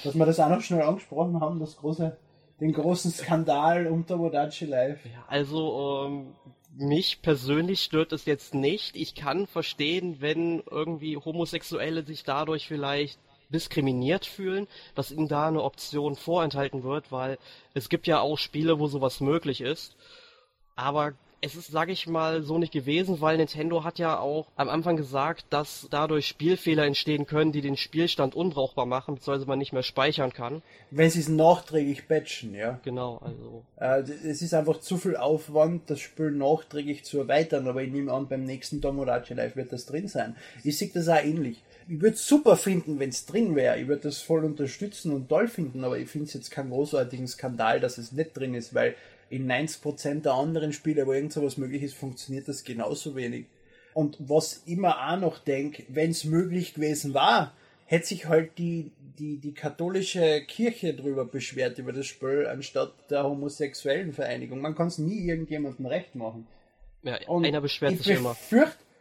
Dass 0.04 0.16
wir 0.16 0.26
das 0.26 0.40
auch 0.40 0.50
noch 0.50 0.62
schnell 0.62 0.82
angesprochen 0.82 1.40
haben, 1.40 1.60
das 1.60 1.78
große, 1.78 2.18
den 2.60 2.74
großen 2.74 3.12
Skandal 3.12 3.88
unter 3.88 4.20
Wodachi 4.20 4.66
Live. 4.66 5.00
Also 5.28 6.06
ähm, 6.06 6.36
mich 6.76 7.22
persönlich 7.22 7.82
stört 7.82 8.12
es 8.14 8.26
jetzt 8.26 8.54
nicht. 8.54 8.96
Ich 8.96 9.16
kann 9.16 9.48
verstehen, 9.48 10.18
wenn 10.20 10.62
irgendwie 10.70 11.18
Homosexuelle 11.18 12.04
sich 12.04 12.24
dadurch 12.24 12.68
vielleicht 12.68 13.20
diskriminiert 13.52 14.26
fühlen, 14.26 14.68
dass 14.96 15.12
ihnen 15.12 15.28
da 15.28 15.48
eine 15.48 15.64
Option 15.64 16.16
vorenthalten 16.16 16.84
wird, 16.84 17.12
weil 17.12 17.38
es 17.74 17.90
gibt 17.90 18.08
ja 18.08 18.20
auch 18.20 18.38
Spiele, 18.38 18.80
wo 18.80 18.88
sowas 18.88 19.20
möglich 19.20 19.62
ist. 19.62 19.96
Aber 20.76 21.14
es 21.42 21.56
ist, 21.56 21.72
sage 21.72 21.92
ich 21.92 22.08
mal, 22.08 22.44
so 22.44 22.60
nicht 22.60 22.72
gewesen, 22.72 23.20
weil 23.20 23.38
Nintendo 23.38 23.84
hat 23.84 23.98
ja 23.98 24.20
auch 24.20 24.48
am 24.56 24.70
Anfang 24.70 24.96
gesagt, 24.96 25.46
dass 25.50 25.88
dadurch 25.90 26.28
Spielfehler 26.28 26.86
entstehen 26.86 27.26
können, 27.26 27.52
die 27.52 27.62
den 27.62 27.78
Spielstand 27.78 28.36
unbrauchbar 28.36 28.86
machen, 28.86 29.16
beziehungsweise 29.16 29.48
man 29.48 29.58
nicht 29.58 29.74
mehr 29.74 29.84
speichern 29.84 30.34
kann. 30.34 30.62
Wenn 30.92 31.10
sie 31.10 31.20
es 31.20 31.30
nachträglich 31.30 32.08
patchen, 32.08 32.54
ja. 32.54 32.80
Genau, 32.84 33.18
also. 33.18 33.64
Äh, 33.78 34.02
es 34.28 34.42
ist 34.42 34.54
einfach 34.54 34.80
zu 34.80 34.98
viel 34.98 35.18
Aufwand, 35.18 35.90
das 35.90 36.00
Spiel 36.00 36.32
nachträglich 36.32 37.04
zu 37.04 37.18
erweitern, 37.18 37.68
aber 37.68 37.82
ich 37.82 37.92
nehme 37.92 38.14
an, 38.14 38.28
beim 38.28 38.44
nächsten 38.44 38.80
Tomodachi 38.80 39.34
Live 39.34 39.56
wird 39.56 39.74
das 39.74 39.88
drin 39.88 40.08
sein. 40.08 40.36
Ich 40.64 40.78
sehe 40.78 40.92
das 40.94 41.10
auch 41.10 41.24
ähnlich 41.24 41.64
ich 41.92 42.00
würde 42.00 42.16
es 42.16 42.26
super 42.26 42.56
finden, 42.56 43.00
wenn 43.00 43.10
es 43.10 43.26
drin 43.26 43.54
wäre. 43.54 43.78
Ich 43.78 43.88
würde 43.90 44.04
das 44.04 44.22
voll 44.22 44.46
unterstützen 44.46 45.12
und 45.12 45.28
toll 45.28 45.50
finden, 45.50 45.84
aber 45.84 45.98
ich 45.98 46.08
finde 46.08 46.28
es 46.28 46.34
jetzt 46.34 46.50
keinen 46.50 46.70
großartigen 46.70 47.28
Skandal, 47.28 47.82
dass 47.82 47.98
es 47.98 48.14
nicht 48.14 48.32
drin 48.38 48.54
ist, 48.54 48.74
weil 48.74 48.96
in 49.30 49.52
90% 49.52 50.22
der 50.22 50.32
anderen 50.32 50.72
Spiele, 50.72 51.06
wo 51.06 51.12
irgend 51.12 51.34
sowas 51.34 51.58
möglich 51.58 51.84
ist, 51.84 51.96
funktioniert 51.96 52.48
das 52.48 52.64
genauso 52.64 53.18
wenig. 53.18 53.48
Und 53.94 54.16
was 54.20 54.62
ich 54.66 54.72
immer 54.72 55.12
auch 55.12 55.20
noch 55.20 55.40
denke, 55.40 55.84
wenn 55.90 56.12
es 56.12 56.24
möglich 56.24 56.76
gewesen 56.76 57.14
war, 57.14 57.52
hätte 57.86 58.08
sich 58.08 58.26
halt 58.26 58.58
die, 58.58 58.94
die, 59.20 59.40
die 59.40 59.54
katholische 59.54 60.44
Kirche 60.48 60.94
drüber 60.94 61.26
beschwert 61.26 61.78
über 61.78 61.92
das 61.92 62.06
Spiel, 62.06 62.48
anstatt 62.48 62.94
der 63.10 63.26
homosexuellen 63.26 64.14
Vereinigung. 64.14 64.62
Man 64.62 64.76
kann 64.76 64.88
es 64.88 64.98
nie 64.98 65.28
irgendjemandem 65.28 65.88
recht 65.88 66.16
machen. 66.16 66.48
Ja, 67.04 67.20
Und 67.28 67.46
einer 67.46 67.60
beschwert 67.60 67.98
sich 67.98 68.16
immer. 68.16 68.38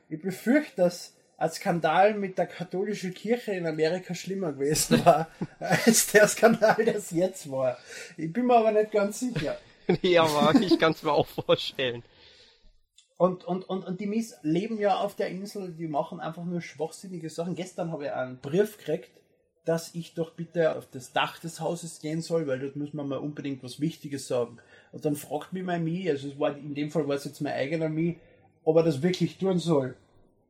Ich 0.09 0.21
befürchte, 0.21 0.75
dass 0.75 1.15
ein 1.41 1.51
Skandal 1.51 2.15
mit 2.15 2.37
der 2.37 2.47
katholischen 2.47 3.15
Kirche 3.15 3.53
in 3.53 3.67
Amerika 3.67 4.15
schlimmer 4.15 4.53
gewesen 4.53 5.05
war, 5.07 5.29
als 5.59 6.13
der 6.13 6.29
Skandal, 6.29 6.85
der 6.85 6.97
es 6.97 7.11
jetzt 7.11 7.51
war. 7.51 7.79
Ich 8.19 8.31
bin 8.31 8.47
mir 8.47 8.57
aber 8.57 8.73
nicht 8.73 8.93
ganz 8.93 9.21
sicher. 9.21 9.57
nee, 10.03 10.19
aber 10.19 10.55
ich 10.61 10.79
kann 10.79 10.93
es 10.93 11.03
mir 11.03 11.13
auch 11.13 11.27
vorstellen. 11.27 12.03
Und, 13.17 13.45
und, 13.45 13.69
und, 13.69 13.87
und 13.87 14.01
die 14.01 14.07
Mies 14.07 14.37
leben 14.43 14.79
ja 14.79 14.99
auf 14.99 15.17
der 15.17 15.29
Insel, 15.29 15.73
die 15.73 15.89
machen 15.89 16.21
einfach 16.21 16.45
nur 16.45 16.61
schwachsinnige 16.61 17.31
Sachen. 17.31 17.55
Gestern 17.55 17.91
habe 17.91 18.05
ich 18.05 18.13
einen 18.13 18.39
Brief 18.39 18.77
gekriegt, 18.77 19.11
dass 19.65 19.95
ich 19.95 20.13
doch 20.13 20.33
bitte 20.33 20.77
auf 20.77 20.89
das 20.91 21.13
Dach 21.15 21.39
des 21.39 21.61
Hauses 21.61 22.01
gehen 22.01 22.21
soll, 22.21 22.47
weil 22.47 22.59
dort 22.59 22.77
muss 22.77 22.93
man 22.93 23.09
mal 23.09 23.19
unbedingt 23.19 23.63
was 23.63 23.81
Wichtiges 23.81 24.29
sagen. 24.29 24.59
Und 24.93 25.07
dann 25.07 25.17
fragt 25.17 25.55
mich 25.55 25.63
mein 25.63 25.85
Mie, 25.85 26.11
also 26.11 26.29
es 26.29 26.39
war, 26.39 26.55
in 26.57 26.75
dem 26.75 26.91
Fall 26.91 27.09
war 27.09 27.17
es 27.17 27.25
jetzt 27.25 27.41
mein 27.41 27.55
eigener 27.55 27.89
Mie, 27.89 28.19
ob 28.63 28.77
er 28.77 28.83
das 28.83 29.03
wirklich 29.03 29.39
tun 29.39 29.59
soll. 29.59 29.97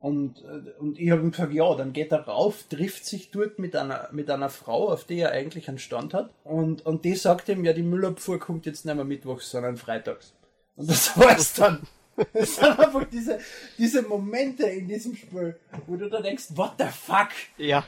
Und, 0.01 0.43
äh, 0.43 0.71
und 0.79 0.99
ich 0.99 1.11
habe 1.11 1.21
ihm 1.21 1.29
gesagt, 1.29 1.53
ja, 1.53 1.75
dann 1.75 1.93
geht 1.93 2.11
er 2.11 2.21
rauf, 2.27 2.63
trifft 2.69 3.05
sich 3.05 3.29
dort 3.29 3.59
mit 3.59 3.75
einer, 3.75 4.09
mit 4.11 4.31
einer 4.31 4.49
Frau, 4.49 4.89
auf 4.89 5.03
die 5.03 5.19
er 5.19 5.31
eigentlich 5.31 5.69
einen 5.69 5.77
Stand 5.77 6.15
hat. 6.15 6.31
Und, 6.43 6.83
und 6.87 7.05
die 7.05 7.15
sagt 7.15 7.47
ihm, 7.49 7.63
ja, 7.63 7.71
die 7.71 7.83
Müllabfuhr 7.83 8.39
kommt 8.39 8.65
jetzt 8.65 8.83
nicht 8.83 8.95
mehr 8.95 9.05
mittwochs, 9.05 9.51
sondern 9.51 9.77
freitags. 9.77 10.33
Und 10.75 10.89
das 10.89 11.15
war's 11.17 11.53
dann. 11.53 11.83
Es 12.33 12.55
sind 12.55 12.79
einfach 12.79 13.05
diese, 13.05 13.39
diese 13.77 14.01
Momente 14.01 14.63
in 14.63 14.87
diesem 14.87 15.15
Spiel, 15.15 15.59
wo 15.85 15.95
du 15.95 16.09
da 16.09 16.19
denkst, 16.21 16.45
what 16.55 16.73
the 16.79 16.85
fuck? 16.85 17.29
Ja. 17.57 17.85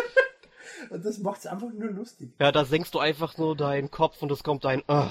und 0.90 1.04
das 1.04 1.18
macht's 1.18 1.46
einfach 1.46 1.72
nur 1.72 1.90
lustig. 1.90 2.30
Ja, 2.38 2.52
da 2.52 2.66
senkst 2.66 2.94
du 2.94 2.98
einfach 2.98 3.38
nur 3.38 3.56
deinen 3.56 3.90
Kopf 3.90 4.22
und 4.22 4.30
es 4.30 4.44
kommt 4.44 4.66
ein 4.66 4.82
uh, 4.86 5.08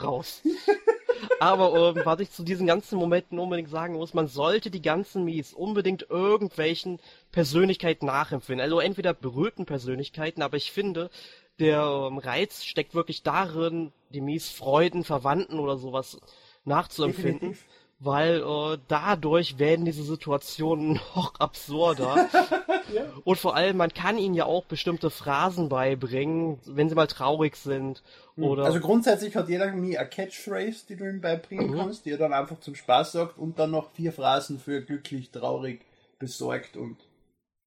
raus. 0.00 0.40
Aber 1.40 1.94
ähm, 1.96 2.02
was 2.04 2.20
ich 2.20 2.30
zu 2.30 2.42
diesen 2.42 2.66
ganzen 2.66 2.98
Momenten 2.98 3.38
unbedingt 3.38 3.70
sagen 3.70 3.94
muss, 3.94 4.14
man 4.14 4.28
sollte 4.28 4.70
die 4.70 4.82
ganzen 4.82 5.24
Mies 5.24 5.52
unbedingt 5.52 6.06
irgendwelchen 6.08 7.00
Persönlichkeiten 7.32 8.06
nachempfinden. 8.06 8.62
Also 8.62 8.80
entweder 8.80 9.14
berührten 9.14 9.66
Persönlichkeiten, 9.66 10.42
aber 10.42 10.56
ich 10.56 10.72
finde, 10.72 11.10
der 11.58 12.08
ähm, 12.10 12.18
Reiz 12.18 12.64
steckt 12.64 12.94
wirklich 12.94 13.22
darin, 13.22 13.92
die 14.10 14.20
Mies 14.20 14.50
Freuden, 14.50 15.04
Verwandten 15.04 15.58
oder 15.58 15.76
sowas 15.76 16.20
nachzuempfinden. 16.64 17.50
Definitiv 17.50 17.83
weil 18.04 18.42
äh, 18.42 18.78
dadurch 18.88 19.58
werden 19.58 19.84
diese 19.84 20.02
Situationen 20.02 20.94
noch 21.14 21.34
absurder. 21.38 22.28
ja. 22.92 23.04
Und 23.24 23.38
vor 23.38 23.56
allem, 23.56 23.76
man 23.76 23.92
kann 23.92 24.18
ihnen 24.18 24.34
ja 24.34 24.44
auch 24.44 24.64
bestimmte 24.64 25.10
Phrasen 25.10 25.68
beibringen, 25.68 26.58
wenn 26.66 26.88
sie 26.88 26.94
mal 26.94 27.06
traurig 27.06 27.56
sind. 27.56 28.02
Hm. 28.36 28.44
Oder 28.44 28.64
also 28.64 28.80
grundsätzlich 28.80 29.36
hat 29.36 29.48
jeder 29.48 29.70
nie 29.72 29.96
eine 29.96 30.08
Catchphrase, 30.08 30.86
die 30.88 30.96
du 30.96 31.08
ihm 31.08 31.20
beibringen 31.20 31.70
mhm. 31.70 31.76
kannst, 31.76 32.04
die 32.04 32.10
er 32.10 32.18
dann 32.18 32.32
einfach 32.32 32.60
zum 32.60 32.74
Spaß 32.74 33.12
sagt 33.12 33.38
und 33.38 33.58
dann 33.58 33.70
noch 33.70 33.90
vier 33.92 34.12
Phrasen 34.12 34.58
für 34.58 34.82
glücklich, 34.82 35.30
traurig, 35.30 35.80
besorgt 36.18 36.76
und 36.76 36.98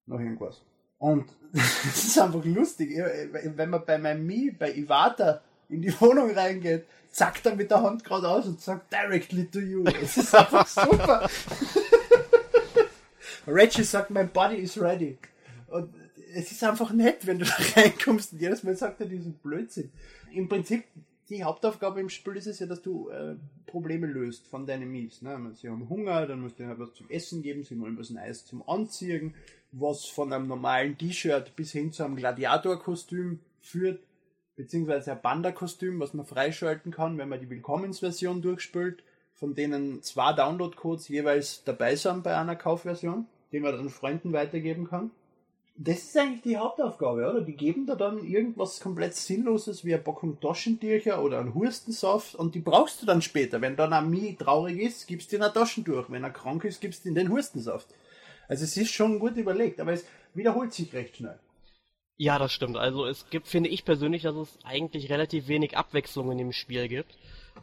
noch 0.06 0.20
irgendwas. 0.20 0.62
Und 1.00 1.26
es 1.54 2.06
ist 2.06 2.20
einfach 2.20 2.44
lustig, 2.44 2.90
wenn 2.98 3.70
man 3.70 3.86
bei 3.86 3.98
meinem 3.98 4.26
Mi, 4.26 4.52
bei 4.52 4.74
Iwata 4.74 5.42
in 5.70 5.82
die 5.82 6.02
Wohnung 6.02 6.32
reingeht, 6.32 6.86
zackt 7.12 7.46
er 7.46 7.56
mit 7.56 7.72
der 7.72 7.82
Hand 7.82 8.04
gerade 8.04 8.28
aus 8.28 8.46
und 8.46 8.62
sagt 8.62 8.92
directly 8.94 9.48
to 9.50 9.60
you. 9.60 9.84
Es 10.02 10.18
ist 10.18 10.36
einfach 10.36 10.68
super. 10.68 11.30
Reggie 13.48 13.84
sagt, 13.84 14.10
my 14.10 14.24
body 14.24 14.58
is 14.58 14.80
ready. 14.80 15.18
Und 15.68 15.94
es 16.34 16.52
ist 16.52 16.64
einfach 16.64 16.92
nett, 16.92 17.26
wenn 17.26 17.40
du 17.40 17.46
da 17.46 17.54
reinkommst 17.76 18.34
und 18.34 18.42
jedes 18.42 18.64
Mal 18.64 18.76
sagt 18.76 19.00
er 19.02 19.08
diesen 19.08 19.34
Blödsinn. 19.34 19.92
Im 20.34 20.48
Prinzip 20.48 20.84
die 21.30 21.44
Hauptaufgabe 21.44 22.00
im 22.00 22.10
Spiel 22.10 22.36
ist 22.38 22.48
es 22.48 22.60
ja, 22.60 22.68
dass 22.68 22.82
du 22.82 23.10
äh, 23.10 23.36
Probleme 23.66 24.08
löst 24.08 24.48
von 24.48 24.66
deinen 24.66 24.90
Mies. 24.92 25.22
Ne? 25.22 25.52
Sie 25.56 25.70
haben 25.70 25.90
Hunger, 25.90 26.26
dann 26.26 26.42
musst 26.42 26.60
du 26.60 26.64
ihnen 26.64 26.80
was 26.80 26.94
zum 26.94 27.10
Essen 27.10 27.42
geben, 27.42 27.64
sie 27.64 27.80
wollen 27.80 27.98
was 27.98 28.10
Neues 28.10 28.46
zum 28.46 28.68
Anziehen, 28.68 29.34
was 29.72 30.06
von 30.06 30.32
einem 30.32 30.48
normalen 30.48 30.98
T-Shirt 30.98 31.56
bis 31.56 31.72
hin 31.72 31.92
zu 31.92 32.04
einem 32.04 32.16
Gladiator-Kostüm 32.16 33.40
führt, 33.62 34.02
beziehungsweise 34.58 35.14
ein 35.14 35.22
Panda-Kostüm, 35.22 36.00
was 36.02 36.14
man 36.14 36.26
freischalten 36.26 36.92
kann, 36.92 37.18
wenn 37.18 37.30
man 37.30 37.40
die 37.40 37.50
Willkommensversion 37.50 38.42
durchspielt, 38.42 39.04
von 39.34 39.56
denen 39.56 40.02
zwei 40.02 40.34
Download-Codes 40.34 41.08
jeweils 41.08 41.64
dabei 41.64 41.96
sind 41.96 42.24
bei 42.24 42.36
einer 42.36 42.56
Kaufversion, 42.56 43.28
die 43.54 43.62
man 43.62 43.78
dann 43.78 43.90
Freunden 43.90 44.34
weitergeben 44.34 44.90
kann. 44.90 45.12
Das 45.80 46.00
ist 46.00 46.18
eigentlich 46.18 46.42
die 46.42 46.58
Hauptaufgabe, 46.58 47.30
oder? 47.30 47.42
Die 47.42 47.56
geben 47.56 47.86
da 47.86 47.94
dann 47.94 48.26
irgendwas 48.26 48.80
komplett 48.80 49.14
Sinnloses 49.14 49.86
wie 49.86 49.94
eine 49.94 50.02
Packung 50.02 50.40
Taschentücher 50.40 51.24
oder 51.24 51.40
einen 51.40 51.54
Hustensaft 51.54 52.34
und 52.34 52.56
die 52.56 52.62
brauchst 52.62 53.04
du 53.04 53.06
dann 53.06 53.22
später. 53.22 53.62
Wenn 53.62 53.76
dann 53.76 53.94
ein 53.94 54.10
Mi 54.10 54.36
traurig 54.36 54.80
ist, 54.80 55.06
gibst 55.06 55.32
du 55.32 55.36
ihm 55.36 55.44
ein 55.44 55.54
Taschentuch. 55.54 56.10
Wenn 56.10 56.24
er 56.24 56.32
krank 56.32 56.64
ist, 56.64 56.82
gibst 56.82 57.06
du 57.06 57.10
ihm 57.10 57.16
den 57.16 57.30
Hustensaft. 57.30 57.90
Also 58.48 58.64
es 58.64 58.76
ist 58.76 58.92
schon 58.92 59.20
gut 59.20 59.38
überlegt, 59.38 59.80
aber 59.80 59.94
es 59.94 60.04
wiederholt 60.34 60.74
sich 60.74 60.92
recht 60.94 61.18
schnell. 61.18 61.38
Ja, 62.18 62.40
das 62.40 62.52
stimmt. 62.52 62.78
Also 62.78 63.06
es 63.06 63.30
gibt, 63.30 63.48
finde 63.48 63.70
ich 63.70 63.86
persönlich, 63.86 64.24
dass 64.24 64.36
es 64.36 64.58
eigentlich 64.64 65.12
relativ 65.12 65.48
wenig 65.48 65.78
Abwechslung 65.78 66.32
in 66.32 66.40
dem 66.40 66.52
Spiel 66.52 66.88
gibt, 66.88 67.16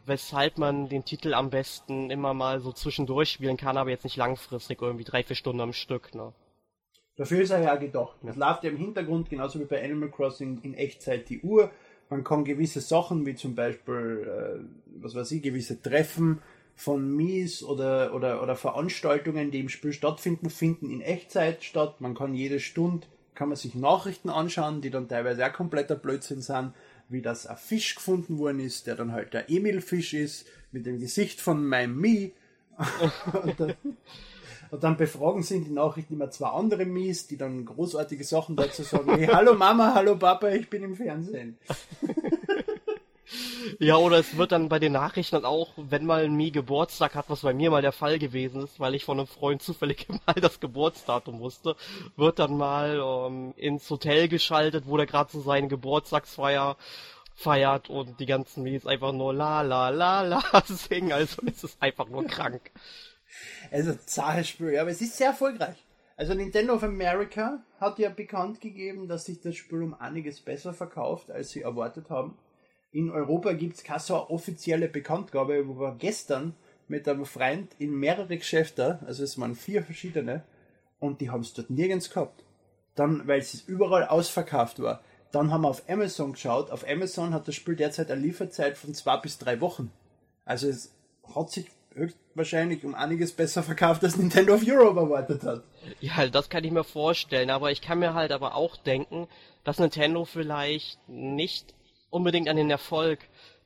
weshalb 0.05 0.57
man 0.57 0.87
den 0.87 1.03
Titel 1.03 1.33
am 1.33 1.49
besten 1.49 2.09
immer 2.09 2.33
mal 2.33 2.61
so 2.61 2.71
zwischendurch 2.71 3.31
spielen 3.31 3.57
kann, 3.57 3.77
aber 3.77 3.89
jetzt 3.89 4.05
nicht 4.05 4.15
langfristig 4.15 4.81
irgendwie 4.81 5.03
drei, 5.03 5.23
vier 5.23 5.35
Stunden 5.35 5.59
am 5.59 5.73
Stück. 5.73 6.15
Ne? 6.15 6.31
Dafür 7.17 7.41
ist 7.41 7.49
er 7.49 7.61
ja 7.61 7.75
gedacht. 7.75 8.15
Es 8.25 8.37
läuft 8.37 8.63
ja 8.63 8.69
im 8.69 8.77
Hintergrund, 8.77 9.29
genauso 9.29 9.59
wie 9.59 9.65
bei 9.65 9.83
Animal 9.83 10.09
Crossing, 10.09 10.61
in 10.63 10.73
Echtzeit 10.73 11.27
die 11.27 11.41
Uhr. 11.41 11.69
Man 12.09 12.23
kann 12.23 12.45
gewisse 12.45 12.79
Sachen, 12.79 13.25
wie 13.25 13.35
zum 13.35 13.55
Beispiel, 13.55 14.25
äh, 14.25 15.01
was 15.01 15.15
weiß 15.15 15.31
ich, 15.31 15.41
gewisse 15.41 15.81
Treffen 15.81 16.41
von 16.75 17.13
Mies 17.13 17.61
oder, 17.61 18.13
oder, 18.13 18.41
oder 18.41 18.55
Veranstaltungen, 18.55 19.51
die 19.51 19.59
im 19.59 19.69
Spiel 19.69 19.91
stattfinden, 19.91 20.49
finden 20.49 20.89
in 20.89 21.01
Echtzeit 21.01 21.63
statt. 21.63 21.99
Man 21.99 22.15
kann 22.15 22.35
jede 22.35 22.59
Stunde, 22.59 23.07
kann 23.35 23.49
man 23.49 23.57
sich 23.57 23.75
Nachrichten 23.75 24.29
anschauen, 24.29 24.81
die 24.81 24.89
dann 24.89 25.07
teilweise 25.07 25.45
auch 25.45 25.53
kompletter 25.53 25.95
Blödsinn 25.95 26.41
sind, 26.41 26.73
wie 27.09 27.21
das 27.21 27.45
ein 27.45 27.57
Fisch 27.57 27.95
gefunden 27.95 28.39
worden 28.39 28.59
ist, 28.59 28.87
der 28.87 28.95
dann 28.95 29.11
halt 29.11 29.33
der 29.33 29.49
Emil-Fisch 29.49 30.13
ist, 30.13 30.47
mit 30.71 30.85
dem 30.85 30.99
Gesicht 30.99 31.39
von 31.39 31.65
meinem 31.65 31.99
Mii. 31.99 32.33
Und 34.71 34.83
dann 34.83 34.97
befragen 34.97 35.43
sie 35.43 35.57
in 35.57 35.63
die 35.63 35.71
Nachrichten 35.71 36.15
immer 36.15 36.31
zwei 36.31 36.49
andere 36.49 36.85
Mies, 36.85 37.27
die 37.27 37.37
dann 37.37 37.65
großartige 37.65 38.23
Sachen 38.23 38.55
dazu 38.55 38.81
sagen, 38.83 39.19
wie 39.19 39.27
Hallo 39.27 39.53
Mama, 39.53 39.93
hallo 39.93 40.17
Papa, 40.17 40.49
ich 40.49 40.69
bin 40.69 40.83
im 40.83 40.95
Fernsehen. 40.95 41.57
Ja, 43.79 43.97
oder 43.97 44.17
es 44.19 44.37
wird 44.37 44.51
dann 44.51 44.69
bei 44.69 44.79
den 44.79 44.93
Nachrichten 44.93 45.35
dann 45.35 45.45
auch, 45.45 45.73
wenn 45.77 46.05
mal 46.05 46.23
ein 46.23 46.35
Mii 46.35 46.51
Geburtstag 46.51 47.15
hat, 47.15 47.29
was 47.29 47.41
bei 47.41 47.53
mir 47.53 47.71
mal 47.71 47.81
der 47.81 47.91
Fall 47.91 48.19
gewesen 48.19 48.63
ist, 48.63 48.79
weil 48.79 48.95
ich 48.95 49.05
von 49.05 49.19
einem 49.19 49.27
Freund 49.27 49.61
zufällig 49.61 50.07
mal 50.27 50.35
das 50.35 50.59
Geburtsdatum 50.59 51.39
wusste, 51.39 51.75
wird 52.15 52.39
dann 52.39 52.57
mal 52.57 53.01
ähm, 53.03 53.53
ins 53.57 53.89
Hotel 53.89 54.27
geschaltet, 54.27 54.85
wo 54.87 54.97
der 54.97 55.05
gerade 55.05 55.31
so 55.31 55.41
seine 55.41 55.67
Geburtstagsfeier 55.67 56.77
feiert 57.35 57.89
und 57.89 58.19
die 58.19 58.25
ganzen 58.25 58.63
Mies 58.63 58.85
einfach 58.85 59.11
nur 59.11 59.33
la 59.33 59.61
la 59.61 59.89
la 59.89 60.21
la 60.21 60.43
singen, 60.65 61.11
also 61.11 61.41
es 61.45 61.63
ist 61.63 61.81
einfach 61.81 62.07
nur 62.07 62.25
krank. 62.25 62.71
Also 63.71 63.93
Zahlenspiel, 64.05 64.71
ja, 64.71 64.81
aber 64.81 64.91
es 64.91 65.01
ist 65.01 65.17
sehr 65.17 65.27
erfolgreich. 65.27 65.75
Also 66.17 66.33
Nintendo 66.33 66.75
of 66.75 66.83
America 66.83 67.59
hat 67.79 67.99
ja 67.99 68.09
bekannt 68.09 68.61
gegeben, 68.61 69.09
dass 69.09 69.25
sich 69.25 69.41
das 69.41 69.55
Spiel 69.55 69.81
um 69.81 69.93
einiges 69.93 70.39
besser 70.39 70.73
verkauft, 70.73 71.29
als 71.29 71.49
sie 71.49 71.61
erwartet 71.61 72.09
haben. 72.09 72.37
In 72.95 73.11
Europa 73.11 73.51
gibt 73.51 73.75
es 73.75 73.83
keine 73.83 73.99
so 73.99 74.29
offizielle 74.29 74.87
Bekanntgabe, 74.87 75.67
wo 75.67 75.77
wir 75.81 75.97
gestern 75.99 76.55
mit 76.87 77.05
einem 77.09 77.25
Freund 77.25 77.73
in 77.77 77.91
mehrere 77.93 78.37
Geschäfte, 78.37 78.99
also 79.05 79.21
es 79.21 79.37
waren 79.37 79.53
vier 79.53 79.83
verschiedene, 79.83 80.45
und 80.99 81.19
die 81.19 81.29
haben 81.29 81.41
es 81.41 81.53
dort 81.53 81.69
nirgends 81.69 82.09
gehabt. 82.09 82.45
Dann, 82.95 83.27
weil 83.27 83.41
es 83.41 83.63
überall 83.67 84.05
ausverkauft 84.05 84.81
war. 84.81 85.01
Dann 85.33 85.51
haben 85.51 85.63
wir 85.63 85.71
auf 85.71 85.89
Amazon 85.89 86.31
geschaut. 86.31 86.71
Auf 86.71 86.87
Amazon 86.87 87.33
hat 87.33 87.49
das 87.49 87.55
Spiel 87.55 87.75
derzeit 87.75 88.09
eine 88.09 88.21
Lieferzeit 88.21 88.77
von 88.77 88.93
zwei 88.93 89.17
bis 89.17 89.39
drei 89.39 89.59
Wochen. 89.59 89.91
Also 90.45 90.69
es 90.69 90.95
hat 91.35 91.51
sich 91.51 91.65
höchstwahrscheinlich 91.93 92.85
um 92.85 92.95
einiges 92.95 93.33
besser 93.33 93.61
verkauft, 93.61 94.05
als 94.05 94.15
Nintendo 94.15 94.53
of 94.53 94.63
Europe 94.65 95.01
erwartet 95.01 95.43
hat. 95.43 95.63
Ja, 95.99 96.27
das 96.27 96.49
kann 96.49 96.63
ich 96.63 96.71
mir 96.71 96.85
vorstellen, 96.85 97.49
aber 97.49 97.71
ich 97.71 97.81
kann 97.81 97.99
mir 97.99 98.13
halt 98.13 98.31
aber 98.31 98.55
auch 98.55 98.77
denken, 98.77 99.27
dass 99.65 99.79
Nintendo 99.79 100.23
vielleicht 100.23 100.97
nicht 101.09 101.74
unbedingt 102.15 102.49
an 102.49 102.55
den 102.55 102.71
Erfolg 102.71 103.19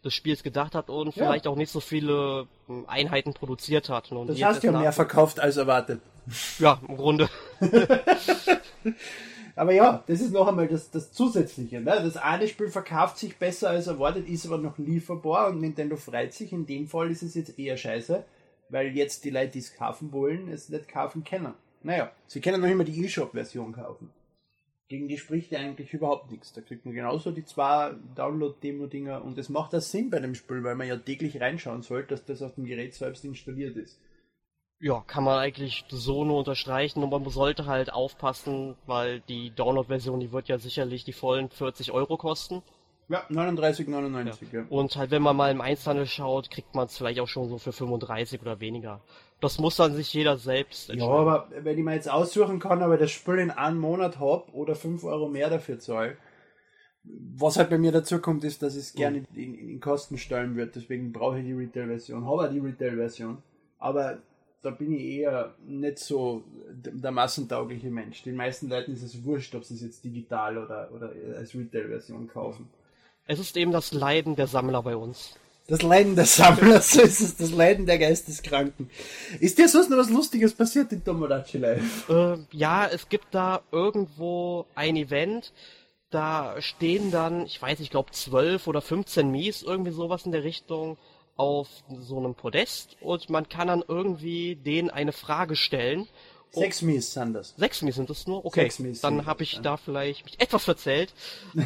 des 0.04 0.14
Spiels 0.14 0.44
gedacht 0.44 0.76
hat 0.76 0.90
und 0.90 1.16
ja. 1.16 1.26
vielleicht 1.26 1.48
auch 1.48 1.56
nicht 1.56 1.72
so 1.72 1.80
viele 1.80 2.48
hm, 2.68 2.86
Einheiten 2.88 3.34
produziert 3.34 3.90
hat. 3.90 4.12
Und 4.12 4.28
das 4.28 4.42
heißt 4.42 4.64
ja 4.64 4.72
mehr 4.72 4.92
verkauft 4.92 5.40
als 5.40 5.58
erwartet. 5.58 6.02
Ja, 6.60 6.80
im 6.88 6.96
Grunde. 6.96 7.28
aber 9.56 9.72
ja, 9.74 10.04
das 10.06 10.22
ist 10.22 10.32
noch 10.32 10.48
einmal 10.48 10.68
das, 10.68 10.92
das 10.92 11.12
Zusätzliche. 11.12 11.82
Ne? 11.82 11.86
Das 11.86 12.18
eine 12.18 12.48
Spiel 12.48 12.70
verkauft 12.70 13.18
sich 13.18 13.36
besser 13.36 13.72
als 13.72 13.88
erwartet, 13.88 14.30
ist 14.30 14.46
aber 14.46 14.60
noch 14.60 14.78
lieferbar 14.78 15.50
und 15.50 15.60
Nintendo 15.60 15.96
freut 15.96 16.34
sich. 16.34 16.52
In 16.54 16.68
dem 16.68 16.88
Fall 16.88 17.10
ist 17.10 17.24
es 17.24 17.34
jetzt 17.34 17.58
eher 17.58 17.78
scheiße, 17.78 18.24
weil 18.70 18.96
jetzt 18.96 19.26
die 19.26 19.32
Leute, 19.32 19.54
die 19.54 19.60
es 19.60 19.74
kaufen 19.74 20.12
wollen, 20.12 20.52
es 20.52 20.70
nicht 20.70 20.88
kaufen 20.88 21.24
können. 21.24 21.56
Naja, 21.82 22.12
sie 22.28 22.42
können 22.42 22.62
noch 22.62 22.70
immer 22.70 22.84
die 22.84 23.06
eShop-Version 23.06 23.74
kaufen. 23.74 24.12
Gegen 24.90 25.08
die 25.08 25.20
spricht 25.20 25.52
ja 25.52 25.60
eigentlich 25.60 25.94
überhaupt 25.94 26.32
nichts. 26.32 26.52
Da 26.52 26.62
kriegt 26.62 26.84
man 26.84 26.96
genauso 26.96 27.30
die 27.30 27.46
zwei 27.46 27.94
Download-Demo-Dinger 28.16 29.24
und 29.24 29.38
es 29.38 29.48
macht 29.48 29.72
das 29.72 29.92
Sinn 29.92 30.10
bei 30.10 30.20
dem 30.20 30.34
Spiel, 30.34 30.64
weil 30.64 30.74
man 30.74 30.88
ja 30.88 30.98
täglich 30.98 31.40
reinschauen 31.40 31.84
sollte, 31.84 32.10
dass 32.10 32.26
das 32.26 32.42
auf 32.42 32.56
dem 32.56 32.66
Gerät 32.66 32.96
selbst 32.96 33.24
installiert 33.24 33.78
ist. 33.78 34.02
Ja, 34.80 35.02
kann 35.02 35.24
man 35.24 35.38
eigentlich 35.38 35.86
so 35.90 36.26
nur 36.26 36.40
unterstreichen 36.40 37.04
und 37.04 37.12
man 37.12 37.30
sollte 37.30 37.68
halt 37.68 37.94
aufpassen, 37.94 38.76
weil 38.88 39.20
die 39.22 39.52
Download-Version, 39.52 40.22
die 40.22 40.32
wird 40.32 40.48
ja 40.48 40.58
sicherlich 40.58 41.04
die 41.04 41.14
vollen 41.14 41.50
40 41.50 41.92
Euro 41.92 42.18
kosten. 42.18 42.64
Ja, 43.10 43.26
39,99. 43.30 44.26
Ja. 44.52 44.60
ja. 44.60 44.66
Und 44.70 44.96
halt, 44.96 45.10
wenn 45.10 45.24
man 45.24 45.36
mal 45.36 45.52
im 45.52 45.62
Einzelhandel 45.62 46.06
schaut, 46.06 46.52
kriegt 46.52 46.76
man 46.76 46.86
es 46.86 46.98
vielleicht 46.98 47.20
auch 47.20 47.28
schon 47.28 47.50
so 47.50 47.58
für 47.58 47.72
35 47.72 48.42
oder 48.42 48.60
weniger. 48.60 49.02
Das 49.42 49.58
muss 49.58 49.78
dann 49.78 49.96
sich 49.96 50.14
jeder 50.14 50.38
selbst 50.38 50.90
entscheiden. 50.90 51.14
Ja, 51.14 51.20
aber 51.20 51.48
wenn 51.62 51.78
ich 51.78 51.84
mir 51.84 51.96
jetzt 51.96 52.10
aussuchen 52.10 52.60
kann, 52.60 52.84
aber 52.84 52.98
das 52.98 53.10
Spiel 53.10 53.40
in 53.40 53.52
einem 53.52 53.80
Monat 53.80 54.20
hab 54.20 54.54
oder 54.54 54.76
5 54.76 55.04
Euro 55.04 55.28
mehr 55.28 55.50
dafür 55.50 55.80
zahle, 55.80 56.18
was 57.04 57.58
halt 57.58 57.72
bei 57.72 57.78
mir 57.78 57.92
dazu 57.92 58.20
kommt, 58.20 58.44
ist, 58.44 58.62
dass 58.62 58.76
ich 58.76 58.82
es 58.82 58.94
gerne 58.94 59.22
mhm. 59.22 59.28
in, 59.34 59.56
in, 59.56 59.70
in, 59.70 59.80
Kosten 59.80 60.18
stellen 60.18 60.56
würde. 60.56 60.74
Deswegen 60.76 61.12
brauche 61.12 61.40
ich 61.40 61.46
die 61.46 61.54
Retail-Version. 61.54 62.26
Habe 62.26 62.44
auch 62.44 62.52
die 62.52 62.60
Retail-Version. 62.60 63.38
Aber 63.80 64.20
da 64.62 64.70
bin 64.70 64.92
ich 64.92 65.02
eher 65.02 65.56
nicht 65.66 66.00
so 66.00 66.44
der 66.72 67.12
massentaugliche 67.12 67.90
Mensch. 67.90 68.22
Den 68.24 68.36
meisten 68.36 68.70
Leuten 68.70 68.92
ist 68.92 69.02
es 69.02 69.24
wurscht, 69.24 69.56
ob 69.56 69.64
sie 69.64 69.76
es 69.76 69.82
jetzt 69.82 70.04
digital 70.04 70.58
oder, 70.58 70.90
oder 70.94 71.14
als 71.38 71.56
Retail-Version 71.56 72.28
kaufen. 72.28 72.70
Es 73.30 73.38
ist 73.38 73.58
eben 73.58 73.72
das 73.72 73.92
Leiden 73.94 74.36
der 74.36 74.48
Sammler 74.48 74.82
bei 74.82 74.96
uns. 74.96 75.36
Das 75.68 75.84
Leiden 75.84 76.16
der 76.16 76.26
Sammler, 76.26 76.82
so 76.82 77.00
ist 77.00 77.22
es, 77.22 77.38
das 77.38 77.52
Leiden 77.52 77.86
der 77.86 78.00
Geisteskranken. 78.00 78.90
Ist 79.40 79.60
dir 79.60 79.70
sonst 79.70 79.92
noch 79.92 80.00
was 80.00 80.10
Lustiges 80.10 80.56
passiert 80.56 80.92
in 80.92 81.04
Tomodachi 81.04 81.60
Live? 81.60 82.10
Äh, 82.10 82.38
ja, 82.52 82.88
es 82.88 83.08
gibt 83.08 83.28
da 83.36 83.62
irgendwo 83.72 84.66
ein 84.74 84.96
Event, 84.96 85.54
da 86.10 86.60
stehen 86.60 87.12
dann, 87.12 87.46
ich 87.46 87.62
weiß, 87.62 87.82
ich 87.82 87.92
glaube 87.92 88.10
12 88.10 88.66
oder 88.66 88.82
15 88.82 89.30
Mies, 89.30 89.62
irgendwie 89.62 89.92
sowas 89.92 90.26
in 90.26 90.32
der 90.32 90.44
Richtung, 90.44 90.98
auf 91.36 91.68
so 92.02 92.18
einem 92.18 92.34
Podest 92.34 92.98
und 93.00 93.30
man 93.30 93.48
kann 93.48 93.68
dann 93.68 93.84
irgendwie 93.88 94.56
denen 94.56 94.90
eine 94.90 95.12
Frage 95.12 95.56
stellen. 95.56 96.08
Sechs 96.50 96.82
Mies 96.82 97.14
sind 97.14 97.34
das. 97.34 97.54
Sechs 97.56 97.84
Mies 97.84 97.96
sind 97.96 98.10
das 98.10 98.26
nur? 98.26 98.44
Okay, 98.44 98.72
dann 99.04 99.28
habe 99.28 99.44
ich 99.44 99.60
da 99.62 99.78
vielleicht 99.78 100.26
mich 100.26 100.42
etwas 100.42 100.64
verzählt. 100.64 101.14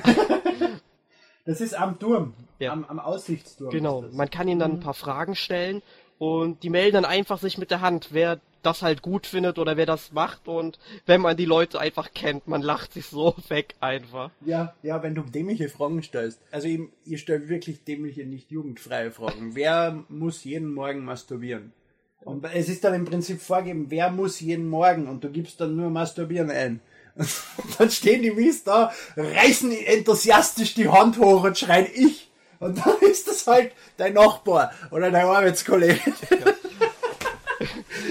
das 1.45 1.62
ist 1.62 1.73
am 1.73 2.00
Turm, 2.00 2.33
ja. 2.59 2.71
am, 2.71 2.85
am 2.85 3.00
Aussichtsturm. 3.00 3.71
Genau, 3.71 4.05
man 4.12 4.29
kann 4.29 4.47
ihnen 4.47 4.59
dann 4.59 4.71
ein 4.71 4.77
mhm. 4.77 4.83
paar 4.83 4.93
Fragen 4.93 5.35
stellen 5.35 5.81
und 6.17 6.63
die 6.63 6.69
melden 6.69 6.95
dann 6.95 7.05
einfach 7.05 7.39
sich 7.39 7.57
mit 7.57 7.71
der 7.71 7.81
Hand, 7.81 8.09
wer 8.12 8.39
das 8.62 8.81
halt 8.81 9.01
gut 9.01 9.27
findet 9.27 9.59
oder 9.59 9.75
wer 9.75 9.85
das 9.85 10.13
macht 10.13 10.47
und 10.47 10.79
wenn 11.05 11.19
man 11.19 11.35
die 11.35 11.45
Leute 11.45 11.79
einfach 11.79 12.13
kennt, 12.13 12.47
man 12.47 12.62
lacht 12.62 12.93
sich 12.93 13.07
so 13.07 13.35
weg 13.50 13.75
einfach. 13.81 14.31
Ja, 14.45 14.73
ja, 14.83 15.03
wenn 15.03 15.15
du 15.15 15.21
dämliche 15.21 15.69
Fragen 15.69 16.01
stellst. 16.01 16.39
Also 16.51 16.67
ihr, 16.67 16.88
ihr 17.05 17.17
stellt 17.17 17.50
wirklich 17.50 17.83
dämliche, 17.83 18.25
nicht 18.25 18.51
jugendfreie 18.51 19.12
Fragen. 19.12 19.55
wer 19.55 20.03
muss 20.07 20.43
jeden 20.45 20.73
Morgen 20.73 21.03
masturbieren? 21.03 21.73
Und 22.21 22.45
es 22.53 22.69
ist 22.69 22.85
dann 22.85 22.93
im 22.93 23.03
Prinzip 23.03 23.41
vorgeben, 23.41 23.88
wer 23.89 24.09
muss 24.09 24.39
jeden 24.39 24.69
Morgen 24.69 25.09
und 25.09 25.25
du 25.25 25.29
gibst 25.29 25.59
dann 25.59 25.75
nur 25.75 25.89
masturbieren 25.89 26.50
ein. 26.50 26.79
Dann 27.77 27.91
stehen 27.91 28.24
die 28.24 28.32
Mies 28.32 28.63
da, 28.63 28.91
reißen 29.15 29.72
enthusiastisch 29.72 30.74
die 30.74 30.89
Hand 30.89 31.17
hoch 31.17 31.43
und 31.43 31.58
schreien 31.58 31.88
ich. 31.93 32.32
Und 32.60 32.77
dann 32.77 32.98
ist 33.01 33.27
das 33.27 33.46
halt 33.46 33.74
dein 33.98 34.13
Nachbar 34.13 34.72
oder 34.91 35.12
dein 35.12 35.25
Arbeitskollege. 35.25 36.00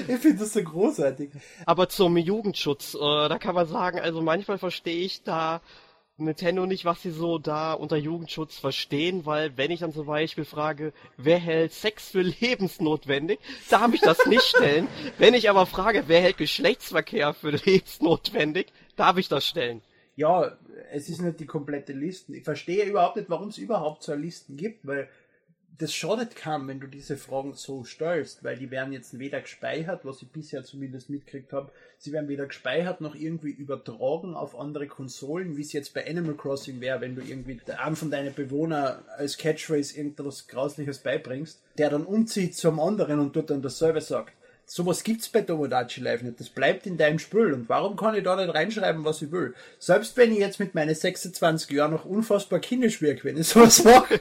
Ich 0.08 0.18
finde 0.20 0.38
das 0.38 0.54
so 0.54 0.62
großartig. 0.62 1.30
Aber 1.66 1.88
zum 1.88 2.16
Jugendschutz, 2.16 2.94
äh, 2.94 3.28
da 3.28 3.38
kann 3.38 3.54
man 3.54 3.66
sagen, 3.66 4.00
also 4.00 4.22
manchmal 4.22 4.56
verstehe 4.56 5.04
ich 5.04 5.22
da 5.22 5.60
Nintendo 6.16 6.66
nicht, 6.66 6.84
was 6.84 7.02
sie 7.02 7.10
so 7.10 7.38
da 7.38 7.72
unter 7.72 7.96
Jugendschutz 7.96 8.58
verstehen, 8.58 9.26
weil 9.26 9.56
wenn 9.56 9.70
ich 9.70 9.80
dann 9.80 9.92
zum 9.92 10.06
Beispiel 10.06 10.44
frage, 10.44 10.92
wer 11.16 11.38
hält 11.38 11.72
Sex 11.72 12.10
für 12.10 12.22
lebensnotwendig, 12.22 13.38
darf 13.70 13.92
ich 13.92 14.00
das 14.00 14.24
nicht 14.26 14.44
stellen. 14.44 14.88
wenn 15.18 15.34
ich 15.34 15.50
aber 15.50 15.66
frage, 15.66 16.04
wer 16.06 16.20
hält 16.20 16.38
Geschlechtsverkehr 16.38 17.34
für 17.34 17.50
lebensnotwendig, 17.50 18.66
darf 18.96 19.18
ich 19.18 19.28
das 19.28 19.46
stellen. 19.46 19.82
Ja, 20.14 20.56
es 20.90 21.08
ist 21.08 21.22
nicht 21.22 21.40
die 21.40 21.46
komplette 21.46 21.92
Liste. 21.92 22.36
Ich 22.36 22.44
verstehe 22.44 22.84
überhaupt 22.84 23.16
nicht, 23.16 23.30
warum 23.30 23.48
es 23.48 23.58
überhaupt 23.58 24.02
so 24.02 24.14
Listen 24.14 24.56
gibt, 24.56 24.86
weil 24.86 25.08
das 25.78 25.94
schadet 25.94 26.36
kaum, 26.36 26.68
wenn 26.68 26.80
du 26.80 26.86
diese 26.86 27.16
Fragen 27.16 27.54
so 27.54 27.82
stellst, 27.82 28.44
weil 28.44 28.56
die 28.56 28.70
werden 28.70 28.92
jetzt 28.92 29.18
weder 29.18 29.40
gespeichert, 29.40 30.04
was 30.04 30.20
ich 30.20 30.28
bisher 30.28 30.64
zumindest 30.64 31.08
mitgekriegt 31.08 31.52
habe, 31.52 31.72
sie 31.98 32.12
werden 32.12 32.28
weder 32.28 32.46
gespeichert 32.46 33.00
noch 33.00 33.14
irgendwie 33.14 33.50
übertragen 33.50 34.34
auf 34.34 34.58
andere 34.58 34.86
Konsolen, 34.86 35.56
wie 35.56 35.62
es 35.62 35.72
jetzt 35.72 35.94
bei 35.94 36.06
Animal 36.06 36.34
Crossing 36.34 36.80
wäre, 36.80 37.00
wenn 37.00 37.16
du 37.16 37.22
irgendwie 37.22 37.60
einem 37.72 37.96
von 37.96 38.10
deinen 38.10 38.34
Bewohnern 38.34 39.02
als 39.16 39.38
Catchphrase 39.38 39.96
irgendwas 39.96 40.46
Grausliches 40.46 40.98
beibringst, 40.98 41.62
der 41.78 41.88
dann 41.88 42.04
umzieht 42.04 42.54
zum 42.54 42.78
anderen 42.78 43.18
und 43.18 43.34
dort 43.34 43.50
dann 43.50 43.62
dasselbe 43.62 44.02
sagt 44.02 44.34
sowas 44.72 45.04
gibt's 45.04 45.28
bei 45.28 45.42
Tomodachi 45.42 46.00
Live 46.00 46.22
nicht. 46.22 46.40
Das 46.40 46.48
bleibt 46.48 46.86
in 46.86 46.96
deinem 46.96 47.18
Spül. 47.18 47.52
Und 47.52 47.68
warum 47.68 47.94
kann 47.94 48.14
ich 48.14 48.24
da 48.24 48.36
nicht 48.36 48.54
reinschreiben, 48.54 49.04
was 49.04 49.20
ich 49.20 49.30
will? 49.30 49.54
Selbst 49.78 50.16
wenn 50.16 50.32
ich 50.32 50.38
jetzt 50.38 50.60
mit 50.60 50.74
meinen 50.74 50.94
26 50.94 51.70
Jahren 51.70 51.90
noch 51.90 52.06
unfassbar 52.06 52.58
kindisch 52.58 53.02
wirke, 53.02 53.24
wenn 53.24 53.36
ich 53.36 53.48
sowas 53.48 53.84
mache. 53.84 54.18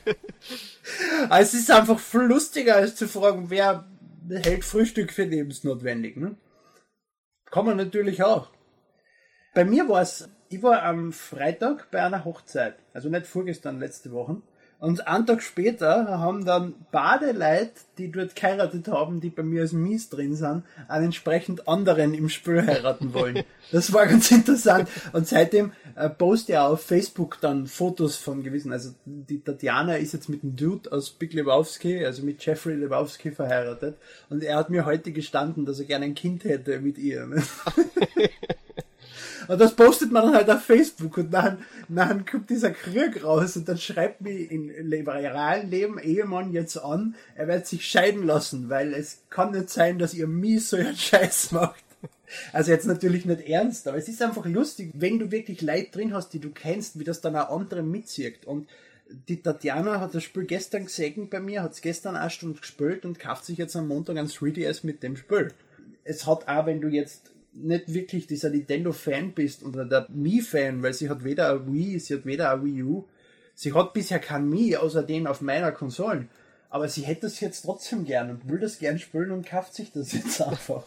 also 1.29 1.58
es 1.58 1.63
ist 1.63 1.72
einfach 1.72 2.00
viel 2.00 2.22
lustiger, 2.22 2.75
als 2.75 2.96
zu 2.96 3.08
fragen, 3.08 3.50
wer 3.50 3.88
hält 4.29 4.65
Frühstück 4.65 5.13
für 5.13 5.24
lebensnotwendig. 5.24 6.17
Ne? 6.17 6.36
Kann 7.46 7.65
man 7.65 7.77
natürlich 7.77 8.22
auch. 8.22 8.50
Bei 9.53 9.63
mir 9.63 9.88
war 9.88 10.01
es, 10.01 10.27
ich 10.50 10.62
war 10.62 10.84
am 10.84 11.13
Freitag 11.13 11.91
bei 11.91 12.03
einer 12.03 12.25
Hochzeit. 12.25 12.75
Also 12.93 13.08
nicht 13.08 13.25
vorgestern, 13.25 13.79
letzte 13.79 14.12
Woche. 14.12 14.41
Und 14.82 15.08
einen 15.08 15.28
Tag 15.28 15.44
später 15.44 16.08
haben 16.20 16.44
dann 16.44 16.74
Badeleit, 16.92 17.72
die 18.00 18.12
dort 18.12 18.36
geheiratet 18.36 18.88
haben, 18.88 19.22
die 19.22 19.30
bei 19.30 19.44
mir 19.44 19.62
als 19.62 19.74
Mies 19.74 20.10
drin 20.10 20.36
sind, 20.36 20.64
einen 20.88 21.06
entsprechend 21.06 21.68
anderen 21.68 22.16
im 22.16 22.30
Spiel 22.30 22.66
heiraten 22.66 23.14
wollen. 23.14 23.44
Das 23.72 23.94
war 23.94 24.06
ganz 24.06 24.30
interessant. 24.32 24.90
Und 25.14 25.28
seitdem 25.28 25.72
äh, 25.96 26.10
poste 26.10 26.54
ich 26.54 26.58
auf 26.58 26.82
Facebook 26.82 27.38
dann 27.40 27.68
Fotos 27.68 28.18
von 28.18 28.44
gewissen. 28.44 28.74
Also 28.74 28.90
die 29.06 29.40
Tatjana 29.40 29.96
ist 29.96 30.12
jetzt 30.12 30.28
mit 30.28 30.44
dem 30.44 30.58
Dude 30.58 30.92
aus 30.92 31.12
Big 31.12 31.32
Lebowski, 31.32 32.04
also 32.04 32.24
mit 32.24 32.44
Jeffrey 32.44 32.76
Lebowski 32.76 33.32
verheiratet. 33.32 33.98
Und 34.30 34.44
er 34.44 34.58
hat 34.58 34.72
mir 34.72 34.86
heute 34.86 35.14
gestanden, 35.14 35.66
dass 35.66 35.80
er 35.80 35.86
gerne 35.86 36.06
ein 36.06 36.16
Kind 36.16 36.44
hätte 36.44 36.80
mit 36.80 36.98
ihr. 36.98 37.28
Ne? 37.28 37.42
Und 39.48 39.60
das 39.60 39.75
postet 39.75 40.12
man 40.12 40.24
dann 40.25 40.36
halt 40.36 40.50
auf 40.50 40.63
Facebook 40.63 41.17
und 41.17 41.31
dann, 41.31 41.60
dann 41.89 42.25
kommt 42.25 42.50
dieser 42.50 42.71
Krieg 42.71 43.24
raus 43.24 43.55
und 43.57 43.67
dann 43.67 43.77
schreibt 43.77 44.21
mir 44.21 44.31
in 44.31 44.69
realen 44.71 45.69
Leben 45.69 46.00
Ehemann 46.00 46.53
jetzt 46.53 46.77
an, 46.77 47.15
er 47.36 47.48
wird 47.48 47.67
sich 47.67 47.88
scheiden 47.88 48.24
lassen, 48.24 48.69
weil 48.69 48.93
es 48.93 49.19
kann 49.29 49.51
nicht 49.51 49.69
sein, 49.69 50.00
dass 50.00 50.13
ihr 50.13 50.27
mies 50.27 50.69
so 50.69 50.77
einen 50.77 50.95
Scheiß 50.95 51.51
macht. 51.51 51.83
Also 52.53 52.71
jetzt 52.71 52.86
natürlich 52.86 53.25
nicht 53.25 53.41
ernst, 53.41 53.88
aber 53.88 53.98
es 53.98 54.07
ist 54.07 54.21
einfach 54.21 54.45
lustig, 54.45 54.91
wenn 54.93 55.19
du 55.19 55.31
wirklich 55.31 55.62
Leid 55.62 55.93
drin 55.93 56.13
hast, 56.13 56.29
die 56.29 56.39
du 56.39 56.50
kennst, 56.50 56.98
wie 56.98 57.03
das 57.03 57.21
dann 57.21 57.36
auch 57.36 57.50
andere 57.50 57.83
mitzieht. 57.83 58.45
Und 58.45 58.69
die 59.27 59.41
Tatjana 59.41 60.00
hat 60.00 60.15
das 60.15 60.24
Spiel 60.24 60.45
gestern 60.45 60.86
gesehen 60.86 61.29
bei 61.29 61.39
mir, 61.39 61.63
hat 61.63 61.74
es 61.74 61.81
gestern 61.81 62.15
eine 62.15 62.29
Stunde 62.29 62.60
gespielt 62.60 63.05
und 63.05 63.19
kauft 63.19 63.45
sich 63.45 63.57
jetzt 63.57 63.75
am 63.75 63.88
Montag 63.88 64.17
ein 64.17 64.27
3DS 64.27 64.86
mit 64.86 65.03
dem 65.03 65.17
Spiel. 65.17 65.53
Es 66.03 66.25
hat 66.25 66.48
auch, 66.48 66.65
wenn 66.65 66.81
du 66.81 66.88
jetzt 66.88 67.31
nicht 67.53 67.93
wirklich 67.93 68.27
dieser 68.27 68.50
Nintendo-Fan 68.50 69.34
bist 69.34 69.63
oder 69.63 69.86
der 69.86 70.08
Mii-Fan, 70.10 70.84
weil 70.84 70.93
sie 70.93 71.10
hat 71.10 71.23
weder 71.23 71.52
ein 71.52 71.73
Wii, 71.73 71.99
sie 71.99 72.15
hat 72.15 72.26
weder 72.26 72.52
ein 72.52 72.63
Wii 72.63 72.84
U. 72.84 73.08
Sie 73.54 73.73
hat 73.73 73.93
bisher 73.93 74.19
kein 74.19 74.49
Mii, 74.49 74.78
außerdem 74.78 75.28
auf 75.28 75.41
meiner 75.41 75.71
Konsole. 75.71 76.28
Aber 76.69 76.88
sie 76.88 77.02
hätte 77.02 77.28
es 77.28 77.39
jetzt 77.41 77.63
trotzdem 77.63 78.06
gern 78.06 78.30
und 78.30 78.49
will 78.49 78.60
das 78.60 78.80
gern 78.80 78.97
spielen 78.97 79.32
und 79.32 79.45
kauft 79.45 79.76
sich 79.76 79.91
das 79.91 80.13
jetzt 80.13 80.41
einfach. 80.41 80.86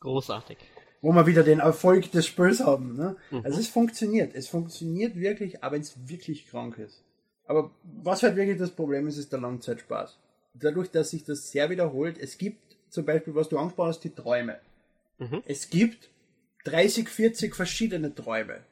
Großartig. 0.00 0.58
Wo 1.00 1.12
wir 1.12 1.26
wieder 1.26 1.44
den 1.44 1.60
Erfolg 1.60 2.10
des 2.10 2.26
Spiels 2.26 2.60
haben. 2.60 2.96
Ne? 2.96 3.16
Mhm. 3.30 3.42
Also 3.44 3.60
es 3.60 3.68
funktioniert. 3.68 4.34
Es 4.34 4.48
funktioniert 4.48 5.14
wirklich, 5.16 5.62
aber 5.62 5.76
wenn 5.76 5.82
es 5.82 5.94
wirklich 6.08 6.48
krank 6.48 6.78
ist. 6.78 7.04
Aber 7.46 7.70
was 8.02 8.22
halt 8.22 8.36
wirklich 8.36 8.58
das 8.58 8.70
Problem 8.70 9.06
ist, 9.06 9.16
ist 9.16 9.32
der 9.32 9.40
Langzeitspaß. 9.40 10.18
Dadurch, 10.54 10.90
dass 10.90 11.10
sich 11.10 11.24
das 11.24 11.50
sehr 11.50 11.70
wiederholt, 11.70 12.18
es 12.18 12.36
gibt 12.36 12.76
zum 12.90 13.04
Beispiel, 13.04 13.34
was 13.34 13.48
du 13.48 13.56
angesprochen 13.56 13.88
hast, 13.88 14.04
die 14.04 14.14
Träume. 14.14 14.58
Mhm. 15.20 15.42
Es 15.46 15.70
gibt 15.70 16.10
30, 16.64 17.08
40 17.08 17.54
verschiedene 17.54 18.14
Träume. 18.14 18.64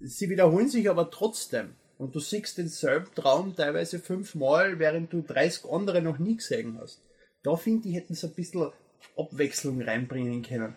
Sie 0.00 0.30
wiederholen 0.30 0.68
sich 0.68 0.88
aber 0.88 1.10
trotzdem. 1.10 1.74
Und 1.98 2.14
du 2.14 2.20
siehst 2.20 2.58
denselben 2.58 3.12
Traum 3.16 3.56
teilweise 3.56 3.98
fünfmal, 3.98 4.78
während 4.78 5.12
du 5.12 5.22
30 5.22 5.64
andere 5.70 6.00
noch 6.00 6.20
nie 6.20 6.36
gesehen 6.36 6.78
hast. 6.80 7.02
Da 7.42 7.56
finde 7.56 7.88
ich, 7.88 7.96
hätten 7.96 8.14
sie 8.14 8.28
ein 8.28 8.34
bisschen 8.34 8.70
Abwechslung 9.16 9.82
reinbringen 9.82 10.42
können. 10.42 10.76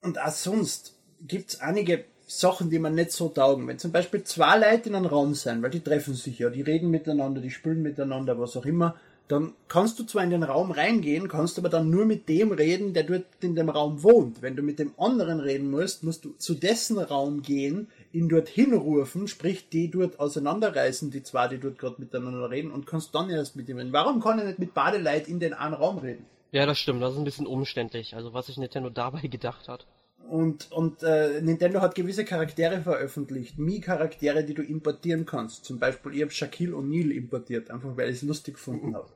Und 0.00 0.20
auch 0.20 0.32
sonst 0.32 0.96
gibt 1.20 1.50
es 1.50 1.60
einige 1.60 2.04
Sachen, 2.26 2.70
die 2.70 2.78
man 2.78 2.94
nicht 2.94 3.12
so 3.12 3.28
taugen. 3.28 3.68
Wenn 3.68 3.78
zum 3.78 3.92
Beispiel 3.92 4.24
zwei 4.24 4.58
Leute 4.58 4.88
in 4.88 4.96
einem 4.96 5.06
Raum 5.06 5.34
sind, 5.34 5.62
weil 5.62 5.70
die 5.70 5.80
treffen 5.80 6.14
sich 6.14 6.40
ja, 6.40 6.50
die 6.50 6.62
reden 6.62 6.90
miteinander, 6.90 7.40
die 7.40 7.50
spielen 7.50 7.82
miteinander, 7.82 8.38
was 8.38 8.56
auch 8.56 8.66
immer, 8.66 8.96
dann 9.28 9.52
kannst 9.68 9.98
du 9.98 10.04
zwar 10.04 10.24
in 10.24 10.30
den 10.30 10.42
Raum 10.42 10.70
reingehen, 10.70 11.28
kannst 11.28 11.58
aber 11.58 11.68
dann 11.68 11.90
nur 11.90 12.06
mit 12.06 12.28
dem 12.30 12.50
reden, 12.50 12.94
der 12.94 13.04
dort 13.04 13.26
in 13.42 13.54
dem 13.54 13.68
Raum 13.68 14.02
wohnt. 14.02 14.40
Wenn 14.40 14.56
du 14.56 14.62
mit 14.62 14.78
dem 14.78 14.92
anderen 14.96 15.40
reden 15.40 15.70
musst, 15.70 16.02
musst 16.02 16.24
du 16.24 16.30
zu 16.38 16.54
dessen 16.54 16.98
Raum 16.98 17.42
gehen, 17.42 17.88
ihn 18.12 18.30
dort 18.30 18.48
hinrufen, 18.48 19.28
sprich 19.28 19.68
die 19.68 19.90
dort 19.90 20.18
auseinanderreißen, 20.18 21.10
die 21.10 21.22
zwei, 21.22 21.46
die 21.46 21.58
dort 21.58 21.78
gerade 21.78 21.96
miteinander 21.98 22.50
reden, 22.50 22.70
und 22.70 22.86
kannst 22.86 23.14
dann 23.14 23.28
erst 23.28 23.54
mit 23.54 23.68
ihm 23.68 23.76
reden. 23.76 23.92
Warum 23.92 24.20
kann 24.20 24.38
er 24.38 24.46
nicht 24.46 24.58
mit 24.58 24.72
Badeleit 24.72 25.28
in 25.28 25.40
den 25.40 25.52
einen 25.52 25.74
Raum 25.74 25.98
reden? 25.98 26.24
Ja, 26.50 26.64
das 26.64 26.78
stimmt, 26.78 27.02
das 27.02 27.12
ist 27.12 27.18
ein 27.18 27.24
bisschen 27.24 27.46
umständlich, 27.46 28.16
also 28.16 28.32
was 28.32 28.46
sich 28.46 28.56
Nintendo 28.56 28.88
dabei 28.88 29.20
gedacht 29.28 29.68
hat. 29.68 29.86
Und, 30.30 30.72
und 30.72 31.02
äh, 31.02 31.40
Nintendo 31.42 31.80
hat 31.80 31.94
gewisse 31.94 32.24
Charaktere 32.24 32.80
veröffentlicht, 32.80 33.58
Mii-Charaktere, 33.58 34.44
die 34.44 34.54
du 34.54 34.62
importieren 34.62 35.24
kannst. 35.24 35.64
Zum 35.64 35.78
Beispiel, 35.78 36.14
ich 36.14 36.22
habe 36.22 36.30
Shaquille 36.30 36.74
O'Neal 36.74 37.10
importiert, 37.10 37.70
einfach 37.70 37.96
weil 37.96 38.10
ich 38.10 38.16
es 38.16 38.22
lustig 38.22 38.54
gefunden 38.54 38.94
habe. 38.94 39.08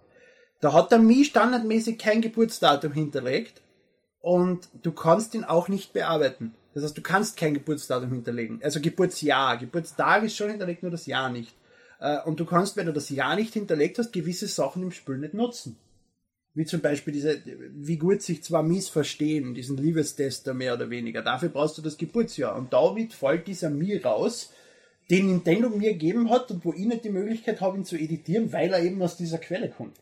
Da 0.63 0.73
hat 0.73 0.93
der 0.93 1.01
Mi 1.01 1.25
standardmäßig 1.25 1.99
kein 1.99 2.23
Geburtsdatum 2.23 2.93
hinterlegt 2.93 3.61
und 4.21 4.69
du 4.83 4.93
kannst 4.93 5.35
ihn 5.35 5.43
auch 5.43 5.67
nicht 5.69 5.93
bearbeiten. 5.93 6.55
Das 6.73 6.85
heißt, 6.85 6.97
du 6.97 7.03
kannst 7.03 7.37
kein 7.37 7.55
Geburtsdatum 7.55 8.13
hinterlegen. 8.13 8.61
Also 8.63 8.81
Geburtsjahr. 8.81 9.59
Geburtstag 9.59 10.23
ist 10.23 10.37
schon 10.37 10.51
hinterlegt, 10.51 10.85
nur 10.85 10.93
das 10.93 11.07
Jahr 11.07 11.31
nicht. 11.31 11.53
Äh, 11.99 12.21
und 12.23 12.39
du 12.39 12.45
kannst, 12.45 12.77
wenn 12.77 12.87
du 12.87 12.93
das 12.93 13.11
Jahr 13.11 13.35
nicht 13.35 13.53
hinterlegt 13.55 13.99
hast, 13.99 14.13
gewisse 14.13 14.47
Sachen 14.47 14.85
im 14.85 14.93
Spiel 14.93 15.19
nicht 15.19 15.35
nutzen. 15.35 15.77
Wie 16.55 16.65
zum 16.65 16.81
Beispiel 16.81 17.13
diese, 17.13 17.43
wie 17.45 17.99
gut 17.99 18.23
sich 18.23 18.45
zwar 18.45 18.63
Mies 18.63 18.89
verstehen, 18.89 19.55
diesen 19.55 19.79
Liebestester 19.79 20.55
mehr 20.55 20.75
oder 20.75 20.91
weniger. 20.91 21.23
Dafür 21.23 21.49
brauchst 21.49 21.77
du 21.77 21.83
das 21.83 21.99
Geburtsjahr. 21.99 22.55
Und 22.55 22.73
damit 22.73 23.15
fällt 23.15 23.49
dieser 23.49 23.69
Mi 23.69 23.97
raus, 23.97 24.53
den 25.11 25.27
Nintendo 25.27 25.71
mir 25.71 25.95
gegeben 25.95 26.31
hat 26.31 26.53
und 26.53 26.65
wo 26.65 26.73
ich 26.73 26.87
nicht 26.87 27.05
die 27.05 27.11
Möglichkeit 27.11 27.61
habe, 27.61 27.79
ihn 27.79 27.85
zu 27.85 27.97
editieren, 27.97 28.53
weil 28.53 28.73
er 28.73 28.81
eben 28.81 29.03
aus 29.03 29.17
dieser 29.17 29.39
Quelle 29.39 29.69
kommt. 29.69 29.97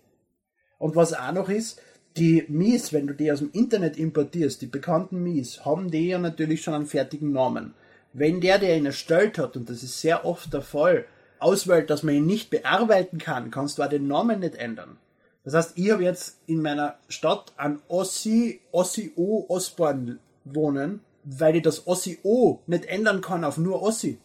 Und 0.80 0.96
was 0.96 1.12
auch 1.12 1.32
noch 1.32 1.50
ist, 1.50 1.80
die 2.16 2.44
Mies, 2.48 2.92
wenn 2.92 3.06
du 3.06 3.14
die 3.14 3.30
aus 3.30 3.38
dem 3.38 3.52
Internet 3.52 3.98
importierst, 3.98 4.62
die 4.62 4.66
bekannten 4.66 5.22
Mies, 5.22 5.64
haben 5.64 5.90
die 5.90 6.08
ja 6.08 6.18
natürlich 6.18 6.62
schon 6.62 6.74
einen 6.74 6.86
fertigen 6.86 7.32
Namen. 7.32 7.74
Wenn 8.14 8.40
der, 8.40 8.58
der 8.58 8.76
ihn 8.76 8.86
erstellt 8.86 9.38
hat, 9.38 9.56
und 9.56 9.68
das 9.68 9.82
ist 9.82 10.00
sehr 10.00 10.24
oft 10.24 10.52
der 10.52 10.62
Fall, 10.62 11.04
auswählt, 11.38 11.90
dass 11.90 12.02
man 12.02 12.14
ihn 12.14 12.26
nicht 12.26 12.50
bearbeiten 12.50 13.18
kann, 13.18 13.50
kannst 13.50 13.78
du 13.78 13.82
auch 13.82 13.88
den 13.88 14.08
Namen 14.08 14.40
nicht 14.40 14.56
ändern. 14.56 14.96
Das 15.44 15.54
heißt, 15.54 15.72
ich 15.76 15.90
habe 15.90 16.02
jetzt 16.02 16.38
in 16.46 16.62
meiner 16.62 16.96
Stadt 17.08 17.52
an 17.56 17.80
Ossi, 17.88 18.60
Ossi 18.72 19.12
O 19.16 19.44
Osborn 19.48 20.18
wohnen, 20.44 21.00
weil 21.24 21.56
ich 21.56 21.62
das 21.62 21.86
Ossi 21.86 22.18
O 22.22 22.60
nicht 22.66 22.86
ändern 22.86 23.20
kann 23.20 23.44
auf 23.44 23.58
nur 23.58 23.82
Ossi. 23.82 24.18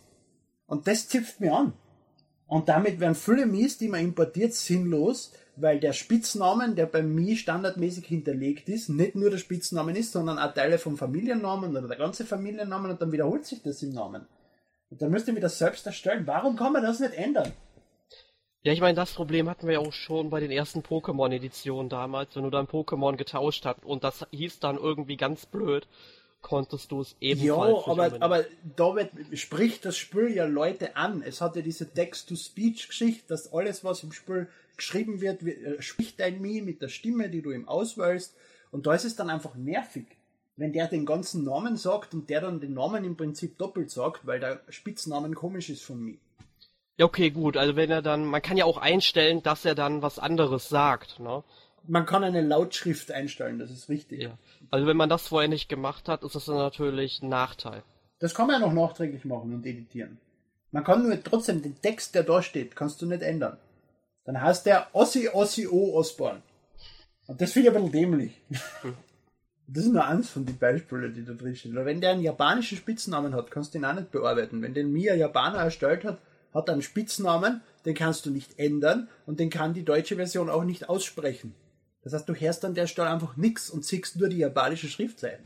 Und 0.67 0.87
das 0.87 1.09
zipft 1.09 1.41
mir 1.41 1.53
an. 1.53 1.73
Und 2.47 2.69
damit 2.69 2.99
werden 2.99 3.15
viele 3.15 3.45
Mies, 3.45 3.77
die 3.77 3.89
man 3.89 4.01
importiert, 4.01 4.53
sinnlos, 4.53 5.31
weil 5.57 5.79
der 5.79 5.93
Spitznamen, 5.93 6.75
der 6.75 6.85
bei 6.85 7.01
mir 7.01 7.35
standardmäßig 7.35 8.05
hinterlegt 8.05 8.69
ist, 8.69 8.89
nicht 8.89 9.15
nur 9.15 9.29
der 9.29 9.37
Spitznamen 9.37 9.95
ist, 9.95 10.11
sondern 10.11 10.37
auch 10.37 10.53
Teile 10.53 10.77
vom 10.77 10.97
Familiennamen 10.97 11.75
oder 11.75 11.87
der 11.87 11.97
ganze 11.97 12.25
Familiennamen 12.25 12.91
und 12.91 13.01
dann 13.01 13.11
wiederholt 13.11 13.45
sich 13.45 13.61
das 13.61 13.81
im 13.83 13.93
Namen. 13.93 14.25
Und 14.89 15.01
dann 15.01 15.11
müsst 15.11 15.27
ihr 15.27 15.33
mir 15.33 15.39
das 15.39 15.57
selbst 15.57 15.85
erstellen. 15.85 16.27
Warum 16.27 16.55
kann 16.55 16.73
man 16.73 16.83
das 16.83 16.99
nicht 16.99 17.13
ändern? 17.13 17.51
Ja, 18.63 18.73
ich 18.73 18.81
meine, 18.81 18.95
das 18.95 19.13
Problem 19.13 19.47
hatten 19.47 19.67
wir 19.67 19.75
ja 19.75 19.79
auch 19.79 19.93
schon 19.93 20.31
bei 20.31 20.39
den 20.39 20.51
ersten 20.51 20.79
Pokémon-Editionen 20.79 21.87
damals, 21.87 22.35
wenn 22.35 22.43
du 22.43 22.49
dein 22.49 22.65
Pokémon 22.65 23.15
getauscht 23.15 23.63
hast 23.65 23.85
und 23.85 24.03
das 24.03 24.25
hieß 24.31 24.59
dann 24.59 24.77
irgendwie 24.77 25.17
ganz 25.17 25.45
blöd, 25.45 25.87
konntest 26.41 26.91
du 26.91 27.01
es 27.01 27.15
ebenfalls. 27.21 27.85
Ja, 27.85 27.91
aber, 27.91 28.21
aber 28.21 28.45
damit 28.75 29.11
spricht 29.33 29.85
das 29.85 29.97
Spiel 29.97 30.29
ja 30.35 30.45
Leute 30.45 30.95
an. 30.95 31.21
Es 31.21 31.41
hat 31.41 31.55
ja 31.55 31.61
diese 31.61 31.91
Text-to-Speech-Geschichte, 31.91 33.27
dass 33.27 33.53
alles, 33.53 33.83
was 33.83 34.03
im 34.03 34.11
Spiel 34.11 34.47
geschrieben 34.77 35.21
wird, 35.21 35.43
äh, 35.43 35.81
spricht 35.81 36.21
ein 36.21 36.41
Mii 36.41 36.61
mit 36.61 36.81
der 36.81 36.89
Stimme, 36.89 37.29
die 37.29 37.41
du 37.41 37.51
ihm 37.51 37.67
auswählst. 37.67 38.35
Und 38.71 38.85
da 38.85 38.93
ist 38.93 39.05
es 39.05 39.15
dann 39.15 39.29
einfach 39.29 39.55
nervig. 39.55 40.05
wenn 40.57 40.73
der 40.73 40.87
den 40.87 41.05
ganzen 41.05 41.43
Namen 41.43 41.75
sagt 41.75 42.13
und 42.13 42.29
der 42.29 42.41
dann 42.41 42.59
den 42.59 42.73
Namen 42.73 43.03
im 43.03 43.17
Prinzip 43.17 43.57
doppelt 43.57 43.91
sagt, 43.91 44.25
weil 44.25 44.39
der 44.39 44.61
Spitznamen 44.69 45.35
komisch 45.35 45.69
ist 45.69 45.83
von 45.83 45.99
mir. 45.99 46.17
Ja, 46.97 47.05
okay, 47.05 47.29
gut. 47.29 47.57
Also 47.57 47.75
wenn 47.75 47.91
er 47.91 48.01
dann, 48.01 48.25
man 48.25 48.41
kann 48.41 48.55
ja 48.55 48.63
auch 48.63 48.77
einstellen, 48.77 49.43
dass 49.43 49.65
er 49.65 49.75
dann 49.75 50.01
was 50.01 50.17
anderes 50.17 50.69
sagt, 50.69 51.19
ne? 51.19 51.43
Man 51.87 52.05
kann 52.07 52.23
eine 52.23 52.41
Lautschrift 52.41 53.11
einstellen, 53.11 53.59
das 53.59 53.69
ist 53.69 53.89
richtig. 53.89 54.23
Ja. 54.23 54.37
Also 54.71 54.87
wenn 54.87 54.97
man 54.97 55.09
das 55.09 55.27
vorher 55.27 55.49
nicht 55.49 55.69
gemacht 55.69 56.07
hat, 56.07 56.23
ist 56.23 56.33
das 56.33 56.45
dann 56.45 56.55
natürlich 56.55 57.21
ein 57.21 57.29
Nachteil. 57.29 57.83
Das 58.19 58.33
kann 58.33 58.47
man 58.47 58.59
ja 58.59 58.67
noch 58.67 58.73
nachträglich 58.73 59.23
machen 59.25 59.53
und 59.53 59.65
editieren. 59.65 60.17
Man 60.71 60.83
kann 60.83 61.03
nur 61.03 61.21
trotzdem 61.21 61.61
den 61.61 61.79
Text, 61.81 62.15
der 62.15 62.23
da 62.23 62.41
steht, 62.41 62.75
kannst 62.75 63.01
du 63.01 63.05
nicht 63.05 63.21
ändern. 63.21 63.57
Dann 64.25 64.41
heißt 64.41 64.65
der 64.65 64.87
Ossi 64.93 65.29
Ossi 65.29 65.67
O 65.67 65.93
Osborn. 65.95 66.41
Und 67.27 67.39
das 67.39 67.51
finde 67.51 67.69
ich 67.69 67.75
ein 67.75 67.81
bisschen 67.81 68.01
dämlich. 68.01 68.41
Das 69.67 69.85
ist 69.85 69.93
nur 69.93 70.05
eins 70.05 70.29
von 70.29 70.45
den 70.45 70.59
Beispielen, 70.59 71.13
die 71.13 71.25
da 71.25 71.33
drin 71.33 71.55
stehen. 71.55 71.75
Weil 71.75 71.85
wenn 71.85 72.01
der 72.01 72.11
einen 72.11 72.21
japanischen 72.21 72.77
Spitznamen 72.77 73.33
hat, 73.33 73.49
kannst 73.49 73.73
du 73.73 73.79
ihn 73.79 73.85
auch 73.85 73.93
nicht 73.93 74.11
bearbeiten. 74.11 74.61
Wenn 74.61 74.75
den 74.75 74.93
ein 74.93 75.17
Japaner 75.17 75.57
erstellt 75.57 76.03
hat, 76.03 76.19
hat 76.53 76.69
er 76.69 76.73
einen 76.73 76.81
Spitznamen, 76.83 77.61
den 77.85 77.95
kannst 77.95 78.25
du 78.25 78.31
nicht 78.31 78.59
ändern 78.59 79.09
und 79.25 79.39
den 79.39 79.49
kann 79.49 79.73
die 79.73 79.83
deutsche 79.83 80.15
Version 80.15 80.49
auch 80.49 80.63
nicht 80.63 80.87
aussprechen. 80.87 81.55
Das 82.03 82.13
heißt, 82.13 82.29
du 82.29 82.35
hörst 82.35 82.63
an 82.63 82.75
der 82.75 82.85
Stelle 82.85 83.09
einfach 83.09 83.35
nichts 83.37 83.71
und 83.71 83.83
siehst 83.83 84.17
nur 84.17 84.29
die 84.29 84.37
japanische 84.37 84.87
Schriftseite. 84.87 85.41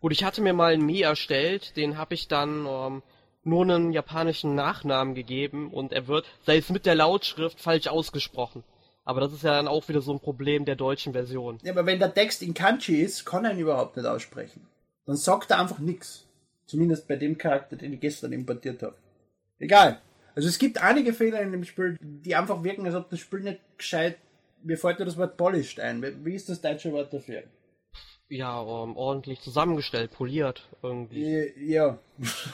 Gut, 0.00 0.12
ich 0.12 0.24
hatte 0.24 0.42
mir 0.42 0.52
mal 0.52 0.72
einen 0.72 0.84
Mi 0.84 1.00
erstellt, 1.00 1.76
den 1.76 1.96
habe 1.96 2.14
ich 2.14 2.26
dann 2.26 2.66
ähm, 2.66 3.02
nur 3.44 3.62
einen 3.62 3.92
japanischen 3.92 4.54
Nachnamen 4.54 5.14
gegeben 5.14 5.70
und 5.70 5.92
er 5.92 6.06
wird, 6.06 6.26
sei 6.46 6.58
es 6.58 6.70
mit 6.70 6.86
der 6.86 6.94
Lautschrift, 6.94 7.60
falsch 7.60 7.86
ausgesprochen. 7.88 8.62
Aber 9.04 9.20
das 9.20 9.32
ist 9.32 9.42
ja 9.42 9.54
dann 9.54 9.68
auch 9.68 9.88
wieder 9.88 10.00
so 10.00 10.12
ein 10.12 10.20
Problem 10.20 10.64
der 10.64 10.76
deutschen 10.76 11.12
Version. 11.12 11.58
Ja, 11.62 11.72
aber 11.72 11.86
wenn 11.86 11.98
der 11.98 12.14
Text 12.14 12.42
in 12.42 12.54
Kanji 12.54 13.02
ist, 13.02 13.24
kann 13.24 13.44
er 13.44 13.52
ihn 13.52 13.58
überhaupt 13.58 13.96
nicht 13.96 14.06
aussprechen. 14.06 14.66
Dann 15.06 15.16
sagt 15.16 15.50
er 15.50 15.60
einfach 15.60 15.80
nichts. 15.80 16.26
Zumindest 16.66 17.08
bei 17.08 17.16
dem 17.16 17.36
Charakter, 17.36 17.76
den 17.76 17.92
ich 17.92 18.00
gestern 18.00 18.32
importiert 18.32 18.82
habe. 18.82 18.94
Egal. 19.58 20.00
Also 20.34 20.48
es 20.48 20.58
gibt 20.58 20.82
einige 20.82 21.12
Fehler 21.12 21.40
in 21.42 21.52
dem 21.52 21.64
Spiel, 21.64 21.98
die 22.00 22.34
einfach 22.34 22.62
wirken, 22.62 22.86
als 22.86 22.94
ob 22.94 23.10
das 23.10 23.18
Spiel 23.18 23.40
nicht 23.40 23.60
gescheit. 23.76 24.16
Mir 24.62 24.78
fällt 24.78 24.98
nur 24.98 25.06
das 25.06 25.16
Wort 25.16 25.36
polished 25.36 25.80
ein. 25.80 26.24
Wie 26.24 26.34
ist 26.34 26.48
das 26.48 26.60
deutsche 26.60 26.92
Wort 26.92 27.12
dafür? 27.12 27.42
Ja, 28.32 28.58
um, 28.58 28.96
ordentlich 28.96 29.42
zusammengestellt, 29.42 30.10
poliert 30.10 30.66
irgendwie. 30.82 31.52
Ja. 31.66 31.98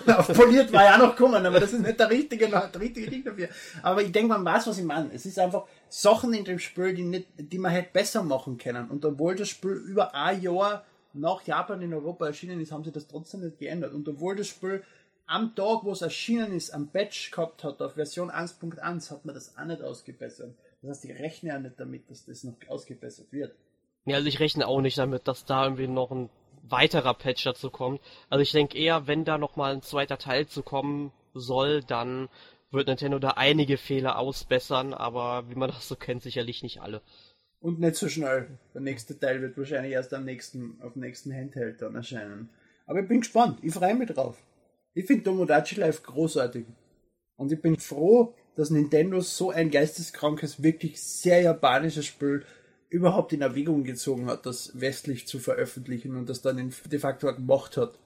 Auf 0.08 0.26
poliert 0.34 0.72
war 0.72 0.82
ja 0.82 0.98
noch 0.98 1.14
kommen, 1.14 1.46
aber 1.46 1.60
das 1.60 1.72
ist 1.72 1.82
nicht 1.82 2.00
der 2.00 2.10
richtige, 2.10 2.48
der 2.48 2.80
richtige 2.80 3.08
Ding 3.08 3.22
dafür. 3.22 3.48
Aber 3.84 4.02
ich 4.02 4.10
denke, 4.10 4.30
man 4.30 4.44
weiß, 4.44 4.66
was 4.66 4.78
ich 4.78 4.84
meine. 4.84 5.12
Es 5.14 5.24
ist 5.24 5.38
einfach 5.38 5.66
Sachen 5.88 6.34
in 6.34 6.44
dem 6.44 6.58
Spiel, 6.58 6.94
die 6.94 7.04
nicht, 7.04 7.28
die 7.36 7.58
man 7.58 7.70
hätte 7.70 7.90
besser 7.92 8.24
machen 8.24 8.58
können. 8.58 8.90
Und 8.90 9.04
obwohl 9.04 9.36
das 9.36 9.50
Spiel 9.50 9.70
über 9.70 10.12
ein 10.16 10.42
Jahr 10.42 10.84
nach 11.12 11.46
Japan 11.46 11.80
in 11.80 11.94
Europa 11.94 12.26
erschienen 12.26 12.60
ist, 12.60 12.72
haben 12.72 12.82
sie 12.82 12.90
das 12.90 13.06
trotzdem 13.06 13.42
nicht 13.42 13.60
geändert. 13.60 13.94
Und 13.94 14.08
obwohl 14.08 14.34
das 14.34 14.48
Spiel 14.48 14.82
am 15.26 15.54
Tag, 15.54 15.84
wo 15.84 15.92
es 15.92 16.02
erschienen 16.02 16.56
ist, 16.56 16.74
am 16.74 16.88
Patch 16.88 17.30
gehabt 17.30 17.62
hat, 17.62 17.80
auf 17.80 17.94
Version 17.94 18.32
1.1, 18.32 19.12
hat 19.12 19.24
man 19.24 19.36
das 19.36 19.56
auch 19.56 19.64
nicht 19.64 19.82
ausgebessert. 19.82 20.56
Das 20.82 20.90
heißt, 20.90 21.04
ich 21.04 21.20
rechne 21.20 21.50
ja 21.50 21.58
nicht 21.60 21.78
damit, 21.78 22.10
dass 22.10 22.24
das 22.24 22.42
noch 22.42 22.56
ausgebessert 22.66 23.28
wird. 23.30 23.54
Ja, 24.04 24.16
also 24.16 24.28
ich 24.28 24.40
rechne 24.40 24.66
auch 24.66 24.80
nicht 24.80 24.98
damit, 24.98 25.28
dass 25.28 25.44
da 25.44 25.64
irgendwie 25.64 25.88
noch 25.88 26.11
ein 26.11 26.30
weiterer 26.62 27.14
Patch 27.14 27.44
dazu 27.44 27.70
kommt. 27.70 28.00
Also 28.30 28.42
ich 28.42 28.52
denke 28.52 28.78
eher, 28.78 29.06
wenn 29.06 29.24
da 29.24 29.38
nochmal 29.38 29.74
ein 29.74 29.82
zweiter 29.82 30.18
Teil 30.18 30.46
zu 30.46 30.62
kommen 30.62 31.12
soll, 31.34 31.82
dann 31.82 32.28
wird 32.70 32.88
Nintendo 32.88 33.18
da 33.18 33.30
einige 33.30 33.78
Fehler 33.78 34.18
ausbessern, 34.18 34.92
aber 34.92 35.48
wie 35.48 35.54
man 35.54 35.70
das 35.70 35.88
so 35.88 35.96
kennt, 35.96 36.22
sicherlich 36.22 36.62
nicht 36.62 36.80
alle. 36.80 37.00
Und 37.61 37.80
nicht 37.80 37.96
so 37.96 38.08
schnell. 38.08 38.58
Der 38.74 38.82
nächste 38.82 39.18
Teil 39.18 39.40
wird 39.42 39.56
wahrscheinlich 39.56 39.92
erst 39.92 40.14
am 40.14 40.24
nächsten, 40.24 40.80
auf 40.82 40.92
dem 40.92 41.02
nächsten 41.02 41.34
Handheld 41.34 41.82
dann 41.82 41.94
erscheinen. 41.94 42.50
Aber 42.87 43.00
ich 43.00 43.08
bin 43.08 43.20
gespannt. 43.20 43.58
Ich 43.62 43.74
freue 43.74 43.94
mich 43.94 44.08
drauf. 44.11 44.37
Ich 44.94 45.06
finde 45.06 45.24
Tomodachi 45.24 45.76
Life 45.76 46.02
großartig. 46.02 46.66
Und 47.37 47.52
ich 47.52 47.61
bin 47.61 47.76
froh, 47.78 48.34
dass 48.56 48.70
Nintendo 48.70 49.20
so 49.20 49.50
ein 49.50 49.70
geisteskrankes, 49.70 50.62
wirklich 50.62 51.00
sehr 51.00 51.40
japanisches 51.42 52.06
Spiel 52.06 52.44
überhaupt 52.90 53.33
in 53.33 53.42
Erwägung 53.42 53.85
gezogen 53.85 54.27
hat, 54.27 54.46
das 54.46 54.81
westlich 54.81 55.27
zu 55.27 55.38
veröffentlichen 55.38 56.16
und 56.16 56.29
das 56.29 56.42
dann 56.42 56.72
de 56.90 56.98
facto 56.98 57.33
gemacht 57.35 57.77
hat. 57.77 57.98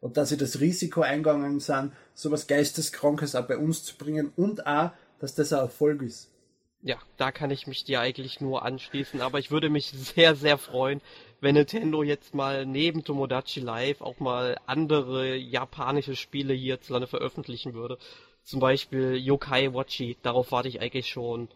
Und 0.00 0.16
dass 0.16 0.30
sie 0.30 0.38
das 0.38 0.60
Risiko 0.60 1.02
eingegangen 1.02 1.60
sind, 1.60 1.92
sowas 2.14 2.46
Geisteskrankes 2.46 3.34
auch 3.34 3.46
bei 3.46 3.58
uns 3.58 3.84
zu 3.84 3.96
bringen 3.96 4.32
und 4.36 4.66
auch, 4.66 4.92
dass 5.18 5.34
das 5.34 5.52
ein 5.52 5.58
Erfolg 5.58 6.00
ist. 6.02 6.30
Ja, 6.82 6.96
da 7.18 7.30
kann 7.30 7.50
ich 7.50 7.66
mich 7.66 7.84
dir 7.84 8.00
eigentlich 8.00 8.40
nur 8.40 8.64
anschließen, 8.64 9.20
aber 9.20 9.38
ich 9.38 9.50
würde 9.50 9.68
mich 9.68 9.90
sehr, 9.90 10.34
sehr 10.34 10.56
freuen, 10.56 11.02
wenn 11.42 11.54
Nintendo 11.54 12.02
jetzt 12.02 12.34
mal 12.34 12.64
neben 12.64 13.04
Tomodachi 13.04 13.60
Live 13.60 14.00
auch 14.00 14.18
mal 14.18 14.58
andere 14.64 15.36
japanische 15.36 16.16
Spiele 16.16 16.54
hierzulande 16.54 17.06
veröffentlichen 17.06 17.74
würde. 17.74 17.98
Zum 18.44 18.60
Beispiel 18.60 19.16
Yokai 19.16 19.74
Watchi, 19.74 20.16
darauf 20.22 20.52
warte 20.52 20.68
ich 20.68 20.80
eigentlich 20.80 21.08
schon 21.08 21.48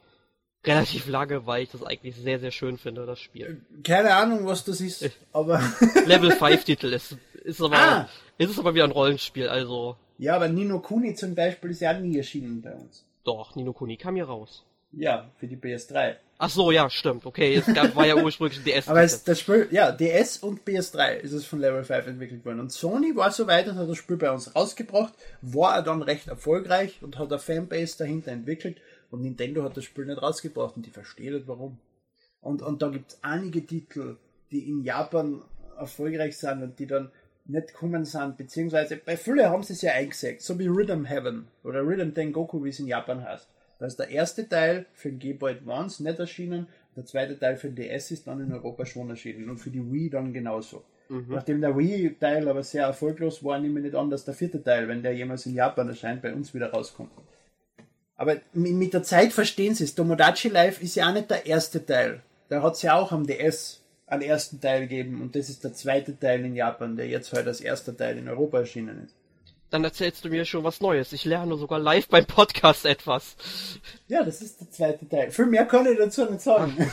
relativ 0.67 1.07
lange, 1.09 1.47
weil 1.47 1.65
ich 1.65 1.71
das 1.71 1.83
eigentlich 1.83 2.17
sehr, 2.17 2.41
sehr 2.41 2.51
schön 2.51 2.79
finde, 2.79 3.07
das 3.07 3.21
Spiel. 3.21 3.61
Keine 3.83 4.15
Ahnung, 4.15 4.47
was 4.47 4.65
das 4.65 4.81
ist, 4.81 5.11
aber. 5.33 5.61
Level 6.07 6.31
5 6.37 6.65
Titel 6.65 6.93
ist, 6.93 7.17
ist 7.45 7.61
aber, 7.61 7.77
ah. 7.77 8.09
ist 8.39 8.51
es 8.51 8.59
aber 8.59 8.75
wieder 8.75 8.85
ein 8.85 8.91
Rollenspiel, 8.91 9.49
also. 9.49 9.97
Ja, 10.19 10.37
aber 10.37 10.49
Nino 10.49 10.81
Kuni 10.81 11.15
zum 11.15 11.35
Beispiel 11.35 11.71
ist 11.71 11.81
ja 11.81 11.93
nie 11.93 12.17
erschienen 12.17 12.63
bei 12.63 12.73
uns. 12.73 13.05
Doch, 13.25 13.57
Nino 13.57 13.73
Kuni 13.73 13.97
kam 13.97 14.15
hier 14.15 14.27
raus. 14.27 14.65
Ja, 14.93 15.29
für 15.39 15.47
die 15.47 15.57
PS3. 15.57 16.17
Ach 16.39 16.51
so, 16.51 16.71
ja, 16.71 16.91
stimmt. 16.91 17.27
Okay, 17.27 17.55
es 17.55 17.73
gab, 17.73 17.95
war 17.95 18.07
ja 18.07 18.17
ursprünglich 18.17 18.59
ein 18.59 18.65
DS. 18.65 18.89
Aber 18.89 19.03
es, 19.03 19.25
das 19.25 19.41
Spiel, 19.41 19.69
ja, 19.71 19.93
DS 19.93 20.39
und 20.39 20.65
PS3 20.65 21.17
ist 21.17 21.33
es 21.33 21.47
von 21.47 21.61
Level 21.61 21.85
5 21.85 22.07
entwickelt 22.07 22.45
worden. 22.45 22.61
Und 22.61 22.73
Sony 22.73 23.15
war 23.17 23.31
so 23.31 23.47
weit 23.47 23.69
und 23.69 23.77
hat 23.77 23.89
das 23.89 23.97
Spiel 23.97 24.17
bei 24.17 24.31
uns 24.31 24.55
rausgebracht, 24.55 25.15
war 25.43 25.77
er 25.77 25.83
dann 25.83 26.03
recht 26.03 26.29
erfolgreich 26.29 26.99
und 27.03 27.19
hat 27.19 27.31
eine 27.31 27.39
Fanbase 27.39 27.99
dahinter 27.99 28.33
entwickelt 28.33 28.79
und 29.15 29.23
Nintendo 29.23 29.63
hat 29.63 29.77
das 29.77 29.85
Spiel 29.85 30.07
nicht 30.07 30.21
rausgebracht 30.21 30.77
und 30.77 30.85
die 30.85 30.91
verstehen 30.91 31.35
nicht 31.35 31.47
warum. 31.47 31.79
Und, 32.41 32.63
und 32.63 32.83
da 32.83 32.89
gibt 32.89 33.13
es 33.13 33.19
einige 33.23 33.65
Titel, 33.65 34.17
die 34.51 34.69
in 34.69 34.83
Japan 34.83 35.43
erfolgreich 35.79 36.37
sind 36.37 36.63
und 36.63 36.79
die 36.79 36.87
dann 36.87 37.11
nicht 37.47 37.75
kommen 37.75 38.05
sind, 38.05 38.37
beziehungsweise 38.37 38.97
bei 38.97 39.17
vielen 39.17 39.49
haben 39.49 39.63
sie 39.63 39.75
es 39.75 39.83
ja 39.83 39.93
eingesägt, 39.93 40.43
so 40.43 40.59
wie 40.59 40.67
Rhythm 40.67 41.05
Heaven 41.05 41.47
oder 41.63 41.87
Rhythm 41.87 42.13
Tengoku, 42.13 42.65
wie 42.65 42.71
es 42.71 42.81
in 42.81 42.87
Japan 42.87 43.23
heißt. 43.23 43.49
Da 43.79 43.87
ist 43.87 43.99
der 43.99 44.09
erste 44.09 44.49
Teil 44.49 44.87
für 44.95 45.11
den 45.11 45.19
Game 45.19 45.39
Boy 45.39 45.53
Advance 45.53 46.03
nicht 46.03 46.19
erschienen, 46.19 46.67
der 46.97 47.05
zweite 47.05 47.39
Teil 47.39 47.57
für 47.57 47.69
den 47.69 47.77
DS 47.77 48.11
ist 48.11 48.27
dann 48.27 48.41
in 48.41 48.53
Europa 48.53 48.87
schon 48.87 49.11
erschienen 49.11 49.51
und 49.51 49.59
für 49.59 49.71
die 49.71 49.93
Wii 49.93 50.11
dann 50.11 50.33
genauso. 50.33 50.85
Mhm. 51.09 51.27
Nachdem 51.29 51.61
der 51.61 51.77
Wii-Teil 51.77 52.49
aber 52.49 52.63
sehr 52.63 52.85
erfolglos 52.85 53.45
war, 53.45 53.59
nehme 53.59 53.81
ich 53.81 53.87
nicht 53.87 53.95
an, 53.95 54.11
dass 54.11 54.25
der 54.25 54.35
vierte 54.35 54.63
Teil, 54.63 54.89
wenn 54.89 55.03
der 55.03 55.15
jemals 55.15 55.47
in 55.47 55.55
Japan 55.55 55.89
erscheint, 55.89 56.23
bei 56.23 56.33
uns 56.33 56.55
wieder 56.55 56.71
rauskommt. 56.71 57.11
Aber 58.17 58.37
mit 58.53 58.95
der 58.95 59.03
Zeit 59.03 59.33
verstehen 59.33 59.75
sie 59.75 59.85
es. 59.85 59.95
Tomodachi 59.95 60.49
Life 60.49 60.83
ist 60.83 60.95
ja 60.95 61.09
auch 61.09 61.13
nicht 61.13 61.31
der 61.31 61.47
erste 61.47 61.85
Teil. 61.85 62.23
Da 62.49 62.63
hat 62.63 62.75
es 62.75 62.83
ja 62.83 62.97
auch 62.97 63.11
am 63.13 63.27
DS 63.27 63.81
einen 64.07 64.23
ersten 64.23 64.61
Teil 64.61 64.83
gegeben 64.83 65.23
und 65.23 65.35
das 65.35 65.49
ist 65.49 65.65
der 65.65 65.73
zweite 65.73 66.19
Teil 66.19 66.45
in 66.45 66.55
Japan, 66.55 66.97
der 66.97 67.09
jetzt 67.09 67.33
halt 67.33 67.47
als 67.47 67.61
erster 67.61 67.97
Teil 67.97 68.19
in 68.19 68.29
Europa 68.29 68.61
erschienen 68.61 69.05
ist. 69.05 69.15
Dann 69.71 69.83
erzählst 69.83 70.25
du 70.25 70.29
mir 70.29 70.45
schon 70.45 70.63
was 70.63 70.81
Neues. 70.81 71.13
Ich 71.13 71.25
lerne 71.25 71.57
sogar 71.57 71.81
live 71.81 72.07
beim 72.09 72.27
Podcast 72.27 72.85
etwas. 72.85 73.35
Ja, 74.07 74.23
das 74.23 74.41
ist 74.41 74.61
der 74.61 74.71
zweite 74.71 75.09
Teil. 75.09 75.33
Viel 75.33 75.47
mehr 75.47 75.67
kann 75.67 75.87
ich 75.87 75.99
dazu 75.99 76.27
nicht 76.27 76.43
sagen. 76.43 76.77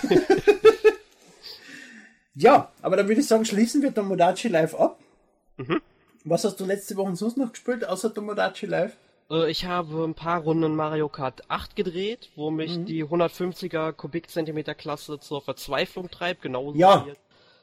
ja, 2.34 2.72
aber 2.82 2.96
dann 2.98 3.08
würde 3.08 3.22
ich 3.22 3.28
sagen, 3.28 3.46
schließen 3.46 3.84
wir 3.84 3.94
Tomodachi 3.94 4.48
Live 4.48 4.74
ab. 4.74 5.00
Mhm. 5.58 5.82
Was 6.24 6.44
hast 6.44 6.60
du 6.60 6.66
letzte 6.66 6.96
Woche 6.96 7.16
sonst 7.16 7.38
noch 7.38 7.52
gespielt, 7.52 7.86
außer 7.86 8.12
Tomodachi 8.12 8.66
Live? 8.66 8.94
Äh, 9.32 9.50
ich 9.50 9.66
habe 9.66 10.04
ein 10.04 10.14
paar 10.14 10.42
Runden 10.42 10.76
Mario 10.76 11.10
Kart 11.10 11.50
8 11.50 11.76
gedreht, 11.76 12.30
wo 12.36 12.52
mich 12.52 12.78
mhm. 12.78 12.86
die 12.86 13.04
150er 13.06 13.94
Kubikzentimeter 13.94 14.76
Klasse 14.76 15.20
zur 15.20 15.42
Verzweiflung 15.42 16.12
treibt, 16.12 16.42
genauso 16.42 16.78
Ja, 16.78 17.08
wie 17.08 17.14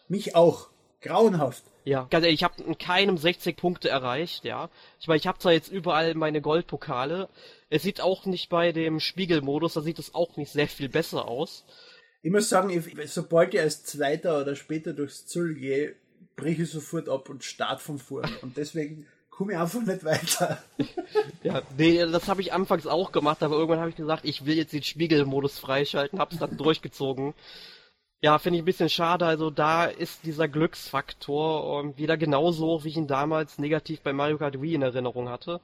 mich 0.08 0.34
auch. 0.34 0.70
Grauenhaft. 1.00 1.62
Ja, 1.84 2.08
ganz 2.10 2.24
ehrlich, 2.24 2.40
ich 2.40 2.44
habe 2.44 2.60
in 2.60 2.76
keinem 2.76 3.18
60 3.18 3.56
Punkte 3.56 3.88
erreicht, 3.88 4.44
ja. 4.44 4.68
Ich 4.98 5.06
meine, 5.06 5.18
ich 5.18 5.28
habe 5.28 5.38
zwar 5.38 5.52
jetzt 5.52 5.70
überall 5.70 6.14
meine 6.14 6.40
Goldpokale. 6.40 7.28
Es 7.70 7.84
sieht 7.84 8.00
auch 8.00 8.26
nicht 8.26 8.48
bei 8.48 8.72
dem 8.72 8.98
Spiegelmodus, 8.98 9.74
da 9.74 9.80
sieht 9.80 10.00
es 10.00 10.12
auch 10.14 10.36
nicht 10.36 10.50
sehr 10.50 10.66
viel 10.66 10.88
besser 10.88 11.28
aus. 11.28 11.64
Ich 12.20 12.32
muss 12.32 12.48
sagen, 12.48 12.70
ich, 12.70 13.12
sobald 13.12 13.54
ich 13.54 13.60
als 13.60 13.84
Zweiter 13.84 14.40
oder 14.40 14.56
später 14.56 14.92
durchs 14.92 15.26
Ziel 15.26 15.54
gehe, 15.54 15.94
breche 16.34 16.62
ich 16.62 16.70
sofort 16.70 17.08
ab 17.08 17.28
und 17.28 17.44
start 17.44 17.80
von 17.80 17.98
vorn. 17.98 18.28
Und 18.42 18.56
deswegen 18.56 19.06
komme 19.38 19.52
ich 19.52 19.58
einfach 19.58 19.82
nicht 19.82 20.04
weiter. 20.04 20.58
ja, 21.44 21.62
nee, 21.76 22.04
das 22.04 22.26
habe 22.26 22.40
ich 22.40 22.52
anfangs 22.52 22.88
auch 22.88 23.12
gemacht, 23.12 23.40
aber 23.44 23.54
irgendwann 23.54 23.78
habe 23.78 23.90
ich 23.90 23.94
gesagt, 23.94 24.24
ich 24.24 24.46
will 24.46 24.56
jetzt 24.56 24.72
den 24.72 24.82
Spiegelmodus 24.82 25.60
freischalten, 25.60 26.18
hab's 26.18 26.38
dann 26.38 26.56
durchgezogen. 26.56 27.34
Ja, 28.20 28.40
finde 28.40 28.56
ich 28.56 28.62
ein 28.62 28.66
bisschen 28.66 28.88
schade. 28.88 29.26
Also 29.26 29.50
da 29.50 29.84
ist 29.84 30.24
dieser 30.24 30.48
Glücksfaktor 30.48 31.84
ähm, 31.84 31.96
wieder 31.96 32.16
genauso 32.16 32.66
hoch, 32.66 32.84
wie 32.84 32.88
ich 32.88 32.96
ihn 32.96 33.06
damals 33.06 33.60
negativ 33.60 34.00
bei 34.00 34.12
Mario 34.12 34.38
Kart 34.38 34.60
Wii 34.60 34.74
in 34.74 34.82
Erinnerung 34.82 35.28
hatte. 35.28 35.60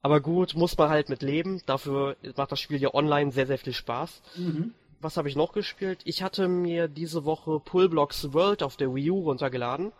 Aber 0.00 0.20
gut, 0.20 0.54
muss 0.54 0.78
man 0.78 0.88
halt 0.88 1.08
mit 1.08 1.22
leben. 1.22 1.62
Dafür 1.66 2.14
macht 2.36 2.52
das 2.52 2.60
Spiel 2.60 2.80
ja 2.80 2.94
online 2.94 3.32
sehr, 3.32 3.48
sehr 3.48 3.58
viel 3.58 3.72
Spaß. 3.72 4.22
Mhm. 4.36 4.72
Was 5.00 5.16
habe 5.16 5.28
ich 5.28 5.34
noch 5.34 5.52
gespielt? 5.52 5.98
Ich 6.04 6.22
hatte 6.22 6.46
mir 6.46 6.86
diese 6.86 7.24
Woche 7.24 7.58
Pullblocks 7.58 8.32
World 8.32 8.62
auf 8.62 8.76
der 8.76 8.94
Wii 8.94 9.10
U 9.10 9.22
runtergeladen 9.22 9.90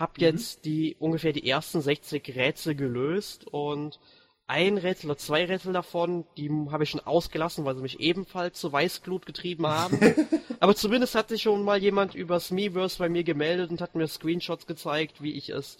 Hab 0.00 0.18
jetzt 0.18 0.64
die 0.64 0.96
ungefähr 0.98 1.34
die 1.34 1.46
ersten 1.46 1.82
60 1.82 2.34
Rätsel 2.34 2.74
gelöst 2.74 3.46
und 3.46 4.00
ein 4.46 4.78
Rätsel 4.78 5.10
oder 5.10 5.18
zwei 5.18 5.44
Rätsel 5.44 5.74
davon, 5.74 6.24
die 6.38 6.50
habe 6.70 6.84
ich 6.84 6.90
schon 6.90 7.00
ausgelassen, 7.00 7.66
weil 7.66 7.76
sie 7.76 7.82
mich 7.82 8.00
ebenfalls 8.00 8.58
zu 8.58 8.72
Weißglut 8.72 9.26
getrieben 9.26 9.66
haben. 9.66 10.00
Aber 10.58 10.74
zumindest 10.74 11.14
hat 11.14 11.28
sich 11.28 11.42
schon 11.42 11.62
mal 11.64 11.82
jemand 11.82 12.14
übers 12.14 12.50
Miiverse 12.50 12.96
bei 12.98 13.10
mir 13.10 13.24
gemeldet 13.24 13.70
und 13.70 13.82
hat 13.82 13.94
mir 13.94 14.08
Screenshots 14.08 14.66
gezeigt, 14.66 15.22
wie 15.22 15.34
ich 15.34 15.50
es 15.50 15.76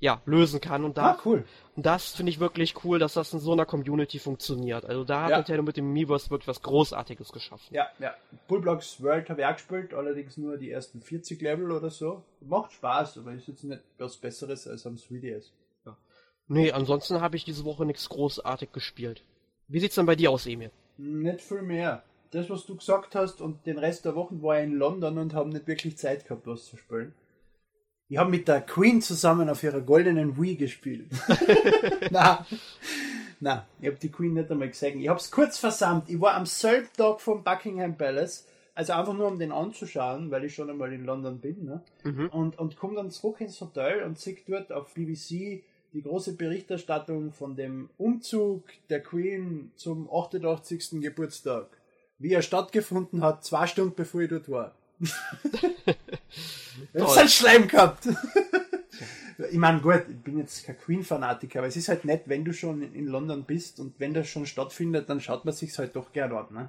ja, 0.00 0.22
lösen 0.26 0.60
kann. 0.60 0.84
Und 0.84 0.96
da, 0.96 1.12
Ah, 1.12 1.18
cool. 1.24 1.44
und 1.76 1.84
das 1.86 2.12
finde 2.14 2.30
ich 2.30 2.38
wirklich 2.40 2.84
cool, 2.84 2.98
dass 2.98 3.14
das 3.14 3.32
in 3.32 3.40
so 3.40 3.52
einer 3.52 3.66
Community 3.66 4.18
funktioniert. 4.18 4.84
Also 4.84 5.04
da 5.04 5.22
hat 5.24 5.30
Ja. 5.30 5.36
Nintendo 5.38 5.62
mit 5.62 5.76
dem 5.76 5.92
Miiverse 5.92 6.30
wirklich 6.30 6.46
was 6.48 6.62
Großartiges 6.62 7.32
geschaffen. 7.32 7.74
Ja, 7.74 7.88
ja. 7.98 8.14
Bullblocks 8.46 9.02
World 9.02 9.28
habe 9.30 9.40
ich 9.40 9.46
auch 9.46 9.54
gespielt, 9.54 9.94
allerdings 9.94 10.36
nur 10.36 10.56
die 10.56 10.70
ersten 10.70 11.00
40 11.02 11.40
Level 11.42 11.72
oder 11.72 11.90
so. 11.90 12.22
Macht 12.40 12.72
Spaß, 12.72 13.18
aber 13.18 13.32
ist 13.32 13.48
jetzt 13.48 13.64
nicht 13.64 13.80
was 13.98 14.16
Besseres 14.16 14.66
als 14.68 14.86
am 14.86 14.96
3DS. 14.96 15.52
Nee, 16.50 16.72
ansonsten 16.72 17.20
habe 17.20 17.36
ich 17.36 17.44
diese 17.44 17.64
Woche 17.66 17.84
nichts 17.84 18.08
großartig 18.08 18.72
gespielt. 18.72 19.22
Wie 19.66 19.80
sieht's 19.80 19.96
denn 19.96 20.06
bei 20.06 20.16
dir 20.16 20.30
aus, 20.30 20.46
Emil? 20.46 20.70
Nicht 20.96 21.42
viel 21.42 21.60
mehr. 21.60 22.02
Das, 22.30 22.48
was 22.48 22.64
du 22.64 22.74
gesagt 22.76 23.14
hast 23.14 23.42
und 23.42 23.66
den 23.66 23.76
Rest 23.78 24.06
der 24.06 24.14
Wochen 24.14 24.42
war 24.42 24.58
ich 24.58 24.64
in 24.64 24.74
London 24.74 25.18
und 25.18 25.34
habe 25.34 25.50
nicht 25.50 25.66
wirklich 25.66 25.98
Zeit 25.98 26.24
gehabt, 26.26 26.46
was 26.46 26.64
zu 26.64 26.78
spielen. 26.78 27.14
Ich 28.10 28.16
habe 28.16 28.30
mit 28.30 28.48
der 28.48 28.62
Queen 28.62 29.02
zusammen 29.02 29.50
auf 29.50 29.62
ihrer 29.62 29.82
goldenen 29.82 30.40
Wii 30.40 30.56
gespielt. 30.56 31.10
na, 32.10 32.46
na, 33.38 33.66
ich 33.80 33.86
habe 33.86 33.98
die 33.98 34.10
Queen 34.10 34.32
nicht 34.32 34.50
einmal 34.50 34.68
gesehen. 34.68 34.98
Ich 34.98 35.08
habe 35.08 35.20
es 35.20 35.30
kurz 35.30 35.58
versammelt. 35.58 36.08
Ich 36.08 36.18
war 36.18 36.34
am 36.34 36.46
selben 36.46 36.88
Tag 36.96 37.20
vom 37.20 37.44
Buckingham 37.44 37.98
Palace, 37.98 38.46
also 38.74 38.94
einfach 38.94 39.12
nur 39.12 39.26
um 39.26 39.38
den 39.38 39.52
anzuschauen, 39.52 40.30
weil 40.30 40.44
ich 40.44 40.54
schon 40.54 40.70
einmal 40.70 40.90
in 40.94 41.04
London 41.04 41.38
bin, 41.38 41.66
ne? 41.66 41.82
und, 42.30 42.58
und 42.58 42.76
komme 42.76 42.94
dann 42.94 43.10
zurück 43.10 43.42
ins 43.42 43.60
Hotel 43.60 44.02
und 44.02 44.18
sehe 44.18 44.38
dort 44.46 44.72
auf 44.72 44.94
BBC 44.94 45.62
die 45.92 46.02
große 46.02 46.34
Berichterstattung 46.34 47.32
von 47.32 47.56
dem 47.56 47.90
Umzug 47.98 48.64
der 48.88 49.02
Queen 49.02 49.72
zum 49.76 50.08
88. 50.10 51.02
Geburtstag. 51.02 51.66
Wie 52.18 52.32
er 52.32 52.42
stattgefunden 52.42 53.22
hat, 53.22 53.44
zwei 53.44 53.66
Stunden 53.66 53.94
bevor 53.94 54.22
ich 54.22 54.30
dort 54.30 54.48
war. 54.48 54.74
Ich 56.92 57.02
hab 57.02 57.16
einen 57.16 57.28
Schleim 57.28 57.68
gehabt. 57.68 58.08
ich 59.50 59.56
meine, 59.56 59.80
gut, 59.80 60.04
ich 60.08 60.16
bin 60.16 60.38
jetzt 60.38 60.64
kein 60.64 60.78
Queen-Fanatiker, 60.78 61.60
aber 61.60 61.68
es 61.68 61.76
ist 61.76 61.88
halt 61.88 62.04
nett, 62.04 62.22
wenn 62.26 62.44
du 62.44 62.52
schon 62.52 62.82
in 62.82 63.06
London 63.06 63.44
bist 63.44 63.80
und 63.80 63.94
wenn 63.98 64.14
das 64.14 64.28
schon 64.28 64.46
stattfindet, 64.46 65.08
dann 65.08 65.20
schaut 65.20 65.44
man 65.44 65.54
sich's 65.54 65.78
halt 65.78 65.94
doch 65.96 66.12
gern 66.12 66.32
an. 66.32 66.46
Ne? 66.50 66.68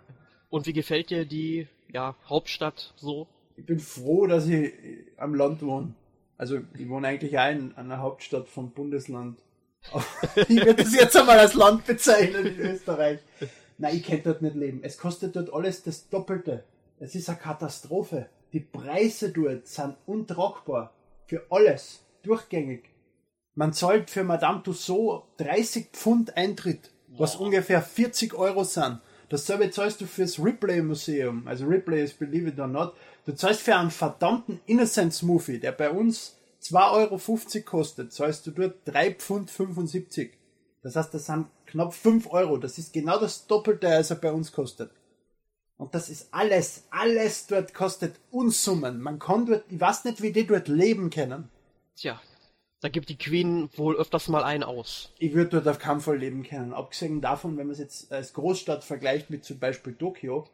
Und 0.50 0.66
wie 0.66 0.74
gefällt 0.74 1.10
dir 1.10 1.26
die 1.26 1.68
ja, 1.92 2.16
Hauptstadt 2.26 2.94
so? 2.96 3.28
Ich 3.56 3.66
bin 3.66 3.80
froh, 3.80 4.28
dass 4.28 4.48
ich 4.48 4.74
am 5.18 5.36
Land 5.36 5.62
wohne. 5.62 5.94
Also 6.38 6.60
ich 6.78 6.88
wohne 6.88 7.08
eigentlich 7.08 7.38
auch 7.38 7.52
in 7.52 7.76
einer 7.76 8.00
Hauptstadt 8.00 8.48
vom 8.48 8.72
Bundesland. 8.72 9.40
Ich 10.36 10.58
würde 10.58 10.84
das 10.84 10.94
jetzt 10.94 11.16
einmal 11.16 11.40
als 11.40 11.54
Land 11.54 11.86
bezeichnen 11.86 12.46
in 12.46 12.60
Österreich. 12.60 13.20
Nein, 13.78 13.96
ich 13.96 14.04
kann 14.04 14.22
dort 14.24 14.42
nicht 14.42 14.56
leben. 14.56 14.80
Es 14.84 14.98
kostet 14.98 15.36
dort 15.36 15.54
alles 15.54 15.84
das 15.84 16.10
Doppelte. 16.10 16.66
Es 17.00 17.16
ist 17.16 17.30
eine 17.30 17.38
Katastrophe. 17.38 18.30
Die 18.52 18.60
Preise 18.62 19.32
dort 19.32 19.68
sind 19.68 19.96
untragbar. 20.08 20.94
Für 21.28 21.46
alles. 21.52 22.04
Durchgängig. 22.24 22.90
Man 23.54 23.74
zahlt 23.74 24.10
für 24.10 24.24
Madame 24.24 24.64
Tussauds 24.64 25.28
30 25.38 25.90
Pfund 25.92 26.36
Eintritt, 26.36 26.92
was 27.08 27.36
ungefähr 27.36 27.82
40 27.82 28.34
Euro 28.34 28.64
sind. 28.64 29.00
Dasselbe 29.30 29.70
zahlst 29.70 30.02
du 30.02 30.08
fürs 30.08 30.40
Ripley 30.40 30.82
Museum. 30.82 31.48
Also 31.48 31.68
Ripley 31.68 32.04
ist 32.04 32.18
Believe 32.18 32.50
it 32.50 32.60
or 32.60 32.68
not. 32.68 32.94
Du 33.26 33.34
zahlst 33.34 33.62
für 33.62 33.76
einen 33.76 33.92
verdammten 33.92 34.60
Innocence 34.66 35.22
Movie, 35.22 35.60
der 35.60 35.72
bei 35.72 35.92
uns 35.92 36.38
2,50 36.64 37.56
Euro 37.56 37.66
kostet, 37.66 38.12
zahlst 38.12 38.48
du 38.48 38.52
dort 38.52 38.78
3 38.86 39.14
Pfund 39.14 39.52
75. 39.52 40.34
Das 40.82 40.96
heißt, 40.96 41.14
das 41.14 41.28
sind 41.28 41.48
knapp 41.68 41.94
5 41.94 42.32
Euro. 42.32 42.58
Das 42.58 42.78
ist 42.80 42.92
genau 42.94 43.20
das 43.20 43.46
Doppelte, 43.46 43.88
als 43.88 44.10
er 44.10 44.16
bei 44.16 44.32
uns 44.32 44.52
kostet. 44.52 44.92
Und 45.80 45.96
das 45.96 46.10
ist 46.10 46.28
alles, 46.34 46.84
alles 46.90 47.48
dort 47.48 47.74
kostet 47.74 48.20
Unsummen. 48.32 49.00
Man 49.00 49.18
kann 49.18 49.46
dort, 49.46 49.64
ich 49.70 49.80
weiß 49.80 50.04
nicht, 50.04 50.22
wie 50.22 50.34
die 50.34 50.46
dort 50.46 50.68
leben 50.68 51.10
können. 51.10 51.50
Tja, 51.96 52.22
da 52.82 52.90
gibt 52.90 53.08
die 53.08 53.18
Queen 53.18 53.70
wohl 53.78 53.96
öfters 53.96 54.28
mal 54.28 54.44
einen 54.44 54.64
aus. 54.64 55.14
Ich 55.20 55.34
würde 55.34 55.52
dort 55.52 55.70
auf 55.70 55.80
keinen 55.80 56.02
Fall 56.02 56.18
leben 56.18 56.44
können. 56.44 56.74
Abgesehen 56.74 57.22
davon, 57.22 57.58
wenn 57.58 57.68
man 57.68 57.72
es 57.72 57.80
jetzt 57.80 58.12
als 58.12 58.34
Großstadt 58.34 58.84
vergleicht 58.84 59.30
mit 59.30 59.46
zum 59.46 59.60
Beispiel 59.60 59.94
Tokio, 59.94 60.50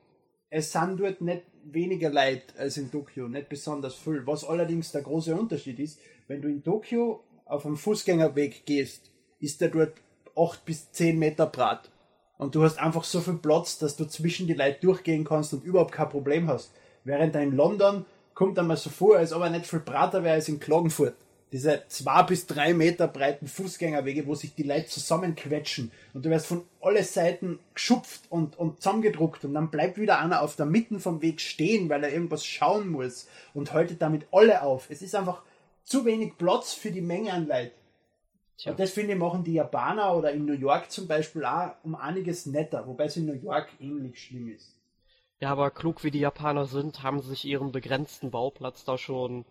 es 0.52 0.72
sind 0.72 1.00
dort 1.00 1.22
nicht 1.22 1.42
weniger 1.64 2.12
Leute 2.12 2.54
als 2.60 2.78
in 2.78 2.92
Tokio, 2.92 3.28
nicht 3.28 3.50
besonders 3.50 3.96
viel. 3.96 4.28
Was 4.28 4.44
allerdings 4.44 4.92
der 4.92 5.02
große 5.02 5.36
Unterschied 5.36 5.80
ist, 5.80 6.00
wenn 6.28 6.44
du 6.44 6.50
in 6.50 6.64
Tokio 6.64 7.24
auf 7.46 7.66
einem 7.66 7.78
Fußgängerweg 7.78 8.68
gehst, 8.68 9.10
ist 9.40 9.60
der 9.60 9.70
dort 9.70 9.94
8 10.36 10.64
bis 10.66 10.92
10 10.92 11.18
Meter 11.18 11.48
breit. 11.48 11.90
Und 12.38 12.56
du 12.56 12.64
hast 12.64 12.80
einfach 12.80 13.04
so 13.04 13.22
viel 13.22 13.36
Platz, 13.36 13.78
dass 13.78 13.96
du 13.96 14.06
zwischen 14.06 14.48
die 14.48 14.54
Leute 14.54 14.80
durchgehen 14.82 15.24
kannst 15.24 15.54
und 15.54 15.64
überhaupt 15.64 15.94
kein 15.94 16.10
Problem 16.10 16.48
hast. 16.48 16.72
Während 17.04 17.36
da 17.36 17.40
in 17.40 17.56
London 17.56 18.06
kommt 18.34 18.60
einmal 18.60 18.78
so 18.78 18.90
vor, 18.90 19.18
als 19.18 19.32
ob 19.32 19.42
er 19.42 19.50
nicht 19.50 19.66
viel 19.66 19.80
breiter 19.80 20.24
wäre 20.24 20.36
als 20.36 20.50
in 20.50 20.60
Klagenfurt. 20.60 21.16
Diese 21.52 21.84
zwei 21.88 22.24
bis 22.24 22.48
drei 22.48 22.74
Meter 22.74 23.08
breiten 23.08 23.48
Fußgängerwege, 23.48 24.28
wo 24.28 24.36
sich 24.36 24.56
die 24.56 24.64
Leute 24.64 24.88
zusammenquetschen 24.88 25.92
und 26.14 26.26
du 26.26 26.30
wirst 26.30 26.48
von 26.48 26.66
alle 26.82 27.04
Seiten 27.04 27.60
geschupft 27.74 28.24
und, 28.30 28.58
und 28.58 28.82
zusammengedruckt 28.82 29.46
und 29.46 29.54
dann 29.54 29.70
bleibt 29.70 29.98
wieder 29.98 30.20
einer 30.20 30.42
auf 30.42 30.58
der 30.58 30.66
Mitte 30.66 31.00
vom 31.00 31.22
Weg 31.22 31.40
stehen, 31.40 31.88
weil 31.88 32.04
er 32.04 32.12
irgendwas 32.12 32.46
schauen 32.46 32.90
muss 32.90 33.30
und 33.54 33.72
haltet 33.72 34.02
damit 34.02 34.28
alle 34.32 34.64
auf. 34.64 34.90
Es 34.90 35.02
ist 35.02 35.16
einfach 35.16 35.44
zu 35.86 36.04
wenig 36.04 36.38
Platz 36.38 36.74
für 36.74 36.92
die 36.92 37.02
Menge 37.02 37.32
an 37.32 37.48
Leuten. 37.48 37.85
Tja. 38.58 38.72
Und 38.72 38.80
das 38.80 38.92
finde 38.92 39.14
ich 39.14 39.20
machen 39.20 39.44
die 39.44 39.54
Japaner 39.54 40.16
oder 40.16 40.32
in 40.32 40.46
New 40.46 40.54
York 40.54 40.90
zum 40.90 41.08
Beispiel 41.08 41.44
auch 41.44 41.72
um 41.84 41.96
einiges 41.96 42.46
netter, 42.46 42.88
wobei 42.88 43.06
es 43.06 43.18
in 43.18 43.26
New 43.26 43.34
York 43.34 43.68
ähnlich 43.80 44.22
schlimm 44.22 44.50
ist. 44.50 44.76
Ja, 45.40 45.52
aber 45.52 45.72
klug 45.72 46.04
wie 46.04 46.12
die 46.12 46.20
Japaner 46.20 46.66
sind, 46.66 47.04
haben 47.04 47.22
sie 47.22 47.30
sich 47.30 47.46
ihren 47.46 47.72
begrenzten 47.72 48.32
Bauplatz 48.32 48.86
da 48.86 48.98
schon 48.98 49.44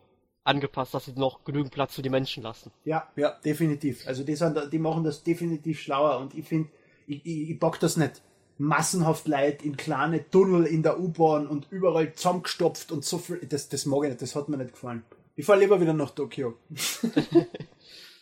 angepasst, 0.43 0.95
dass 0.95 1.07
sie 1.07 1.13
noch 1.13 1.45
genügend 1.45 1.73
Platz 1.73 1.95
für 1.95 2.03
die 2.03 2.11
Menschen 2.11 2.43
lassen. 2.43 2.71
Ja, 2.85 3.09
ja, 3.17 3.31
definitiv. 3.45 4.07
Also 4.07 4.25
die, 4.25 4.37
sind, 4.37 4.59
die 4.73 4.79
machen 4.79 5.05
das 5.05 5.23
definitiv 5.23 5.81
schlauer 5.81 6.19
und 6.19 6.35
ich 6.35 6.47
finde, 6.47 6.71
ich, 7.07 7.25
ich, 7.27 7.51
ich 7.51 7.59
bock 7.59 7.79
das 7.81 7.97
nicht. 7.97 8.23
Massenhaft 8.57 9.27
Leute 9.27 9.65
in 9.65 9.77
kleine 9.77 10.31
Tunnel 10.31 10.65
in 10.65 10.83
der 10.83 11.01
U-Bahn 11.01 11.47
und 11.47 11.67
überall 11.71 12.13
zusammengestopft 12.15 12.93
und 12.93 13.05
so 13.05 13.19
viel. 13.19 13.39
Das, 13.47 13.69
das 13.69 13.85
mag 13.85 14.05
ich 14.05 14.11
nicht, 14.11 14.23
das 14.23 14.37
hat 14.37 14.49
mir 14.49 14.57
nicht 14.57 14.73
gefallen. 14.73 15.03
Ich 15.37 15.45
fahre 15.45 15.59
lieber 15.59 15.81
wieder 15.81 15.93
nach 15.93 16.11
Tokio. 16.11 16.55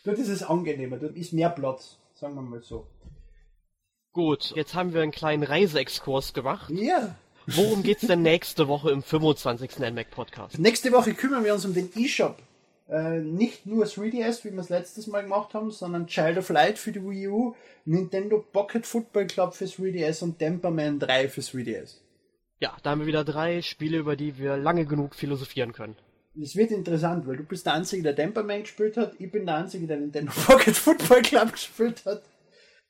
dort 0.03 0.17
ist 0.17 0.29
es 0.29 0.43
angenehmer, 0.43 0.97
dort 0.97 1.15
ist 1.15 1.33
mehr 1.33 1.49
Platz, 1.49 1.97
sagen 2.13 2.35
wir 2.35 2.41
mal 2.41 2.61
so. 2.61 2.87
Gut, 4.11 4.53
jetzt 4.55 4.75
haben 4.75 4.93
wir 4.93 5.01
einen 5.01 5.11
kleinen 5.11 5.43
Reiseexkurs 5.43 6.33
gemacht. 6.33 6.69
Ja. 6.69 7.15
Worum 7.47 7.83
geht's 7.83 8.07
denn 8.07 8.21
nächste 8.21 8.67
Woche 8.67 8.91
im 8.91 9.01
25. 9.01 9.79
NMAC 9.79 10.11
Podcast? 10.11 10.59
Nächste 10.59 10.91
Woche 10.91 11.13
kümmern 11.13 11.43
wir 11.43 11.53
uns 11.53 11.65
um 11.65 11.73
den 11.73 11.89
eShop. 11.95 12.37
Äh, 12.89 13.19
nicht 13.19 13.65
nur 13.65 13.85
3DS, 13.85 14.43
wie 14.45 14.51
wir 14.51 14.59
es 14.59 14.69
letztes 14.69 15.07
Mal 15.07 15.23
gemacht 15.23 15.53
haben, 15.53 15.71
sondern 15.71 16.07
Child 16.07 16.37
of 16.37 16.49
Light 16.49 16.77
für 16.77 16.91
die 16.91 17.03
Wii 17.03 17.27
U, 17.27 17.55
Nintendo 17.85 18.39
Pocket 18.39 18.85
Football 18.85 19.27
Club 19.27 19.55
für 19.55 19.65
3DS 19.65 20.23
und 20.23 20.37
Temperman 20.37 20.99
3 20.99 21.27
für 21.29 21.41
3DS. 21.41 21.95
Ja, 22.59 22.77
da 22.83 22.91
haben 22.91 22.99
wir 22.99 23.07
wieder 23.07 23.23
drei 23.23 23.61
Spiele, 23.61 23.97
über 23.97 24.15
die 24.15 24.37
wir 24.37 24.57
lange 24.57 24.85
genug 24.85 25.15
philosophieren 25.15 25.73
können. 25.73 25.95
Es 26.41 26.55
wird 26.55 26.71
interessant, 26.71 27.27
weil 27.27 27.37
du 27.37 27.43
bist 27.43 27.65
der 27.65 27.73
Einzige, 27.73 28.01
der 28.01 28.15
Temperman 28.15 28.61
gespielt 28.61 28.97
hat, 28.97 29.13
ich 29.19 29.31
bin 29.31 29.45
der 29.45 29.55
Einzige, 29.55 29.85
der 29.85 29.97
Nintendo 29.97 30.31
Pocket 30.47 30.75
Football 30.75 31.21
Club 31.21 31.51
gespielt 31.51 32.03
hat. 32.05 32.23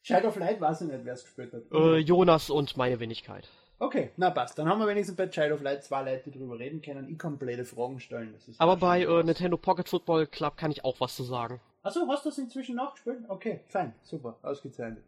Child 0.01 0.25
of 0.25 0.35
Light 0.37 0.59
weiß 0.59 0.81
ich 0.81 0.87
nicht, 0.87 1.03
wer 1.03 1.13
es 1.13 1.23
gespielt 1.23 1.53
hat. 1.53 1.63
Äh, 1.71 1.97
Jonas 1.97 2.49
und 2.49 2.75
meine 2.77 2.99
Wenigkeit. 2.99 3.49
Okay, 3.79 4.11
na 4.15 4.29
passt. 4.29 4.57
Dann 4.57 4.67
haben 4.67 4.79
wir 4.79 4.87
wenigstens 4.87 5.17
bei 5.17 5.27
Child 5.27 5.53
of 5.53 5.61
Light 5.61 5.83
zwei 5.83 6.03
Leute, 6.03 6.29
die 6.29 6.37
drüber 6.37 6.57
reden 6.57 6.81
können. 6.81 7.09
Ich 7.09 7.17
kann 7.17 7.37
blöde 7.37 7.65
Fragen 7.65 7.99
stellen. 7.99 8.33
Aber 8.57 8.77
bei 8.77 9.03
äh, 9.03 9.23
Nintendo 9.23 9.57
Pocket 9.57 9.87
Football 9.89 10.27
Club 10.27 10.55
kann 10.55 10.71
ich 10.71 10.85
auch 10.85 10.99
was 10.99 11.15
zu 11.15 11.23
sagen. 11.23 11.59
Achso, 11.81 12.07
hast 12.07 12.23
du 12.25 12.29
das 12.29 12.37
inzwischen 12.37 12.75
nachgespielt? 12.75 13.25
Okay, 13.27 13.61
fein, 13.67 13.93
super, 14.03 14.37
ausgezeichnet. 14.41 15.03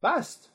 Passt. 0.00 0.50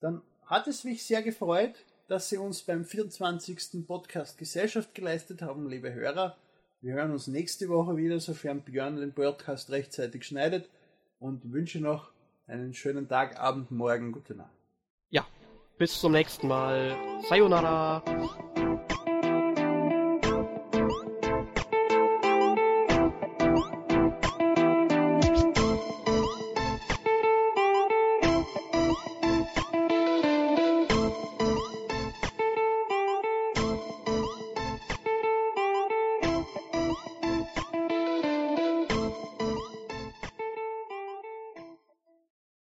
Dann 0.00 0.22
hat 0.46 0.66
es 0.66 0.82
mich 0.82 1.04
sehr 1.04 1.22
gefreut, 1.22 1.76
dass 2.08 2.28
Sie 2.28 2.36
uns 2.36 2.62
beim 2.62 2.84
24. 2.84 3.86
Podcast 3.86 4.38
Gesellschaft 4.38 4.94
geleistet 4.94 5.42
haben, 5.42 5.68
liebe 5.68 5.92
Hörer. 5.92 6.36
Wir 6.80 6.94
hören 6.94 7.12
uns 7.12 7.28
nächste 7.28 7.68
Woche 7.68 7.96
wieder, 7.96 8.18
sofern 8.20 8.62
Björn 8.62 8.96
den 8.96 9.12
Podcast 9.12 9.70
rechtzeitig 9.70 10.24
schneidet 10.24 10.68
und 11.18 11.52
wünsche 11.52 11.80
noch 11.80 12.10
einen 12.46 12.74
schönen 12.74 13.08
Tag, 13.08 13.38
Abend, 13.38 13.70
Morgen, 13.70 14.12
gute 14.12 14.34
Nacht. 14.34 14.50
Ja, 15.10 15.26
bis 15.78 16.00
zum 16.00 16.12
nächsten 16.12 16.48
Mal. 16.48 16.96
Sayonara. 17.28 18.02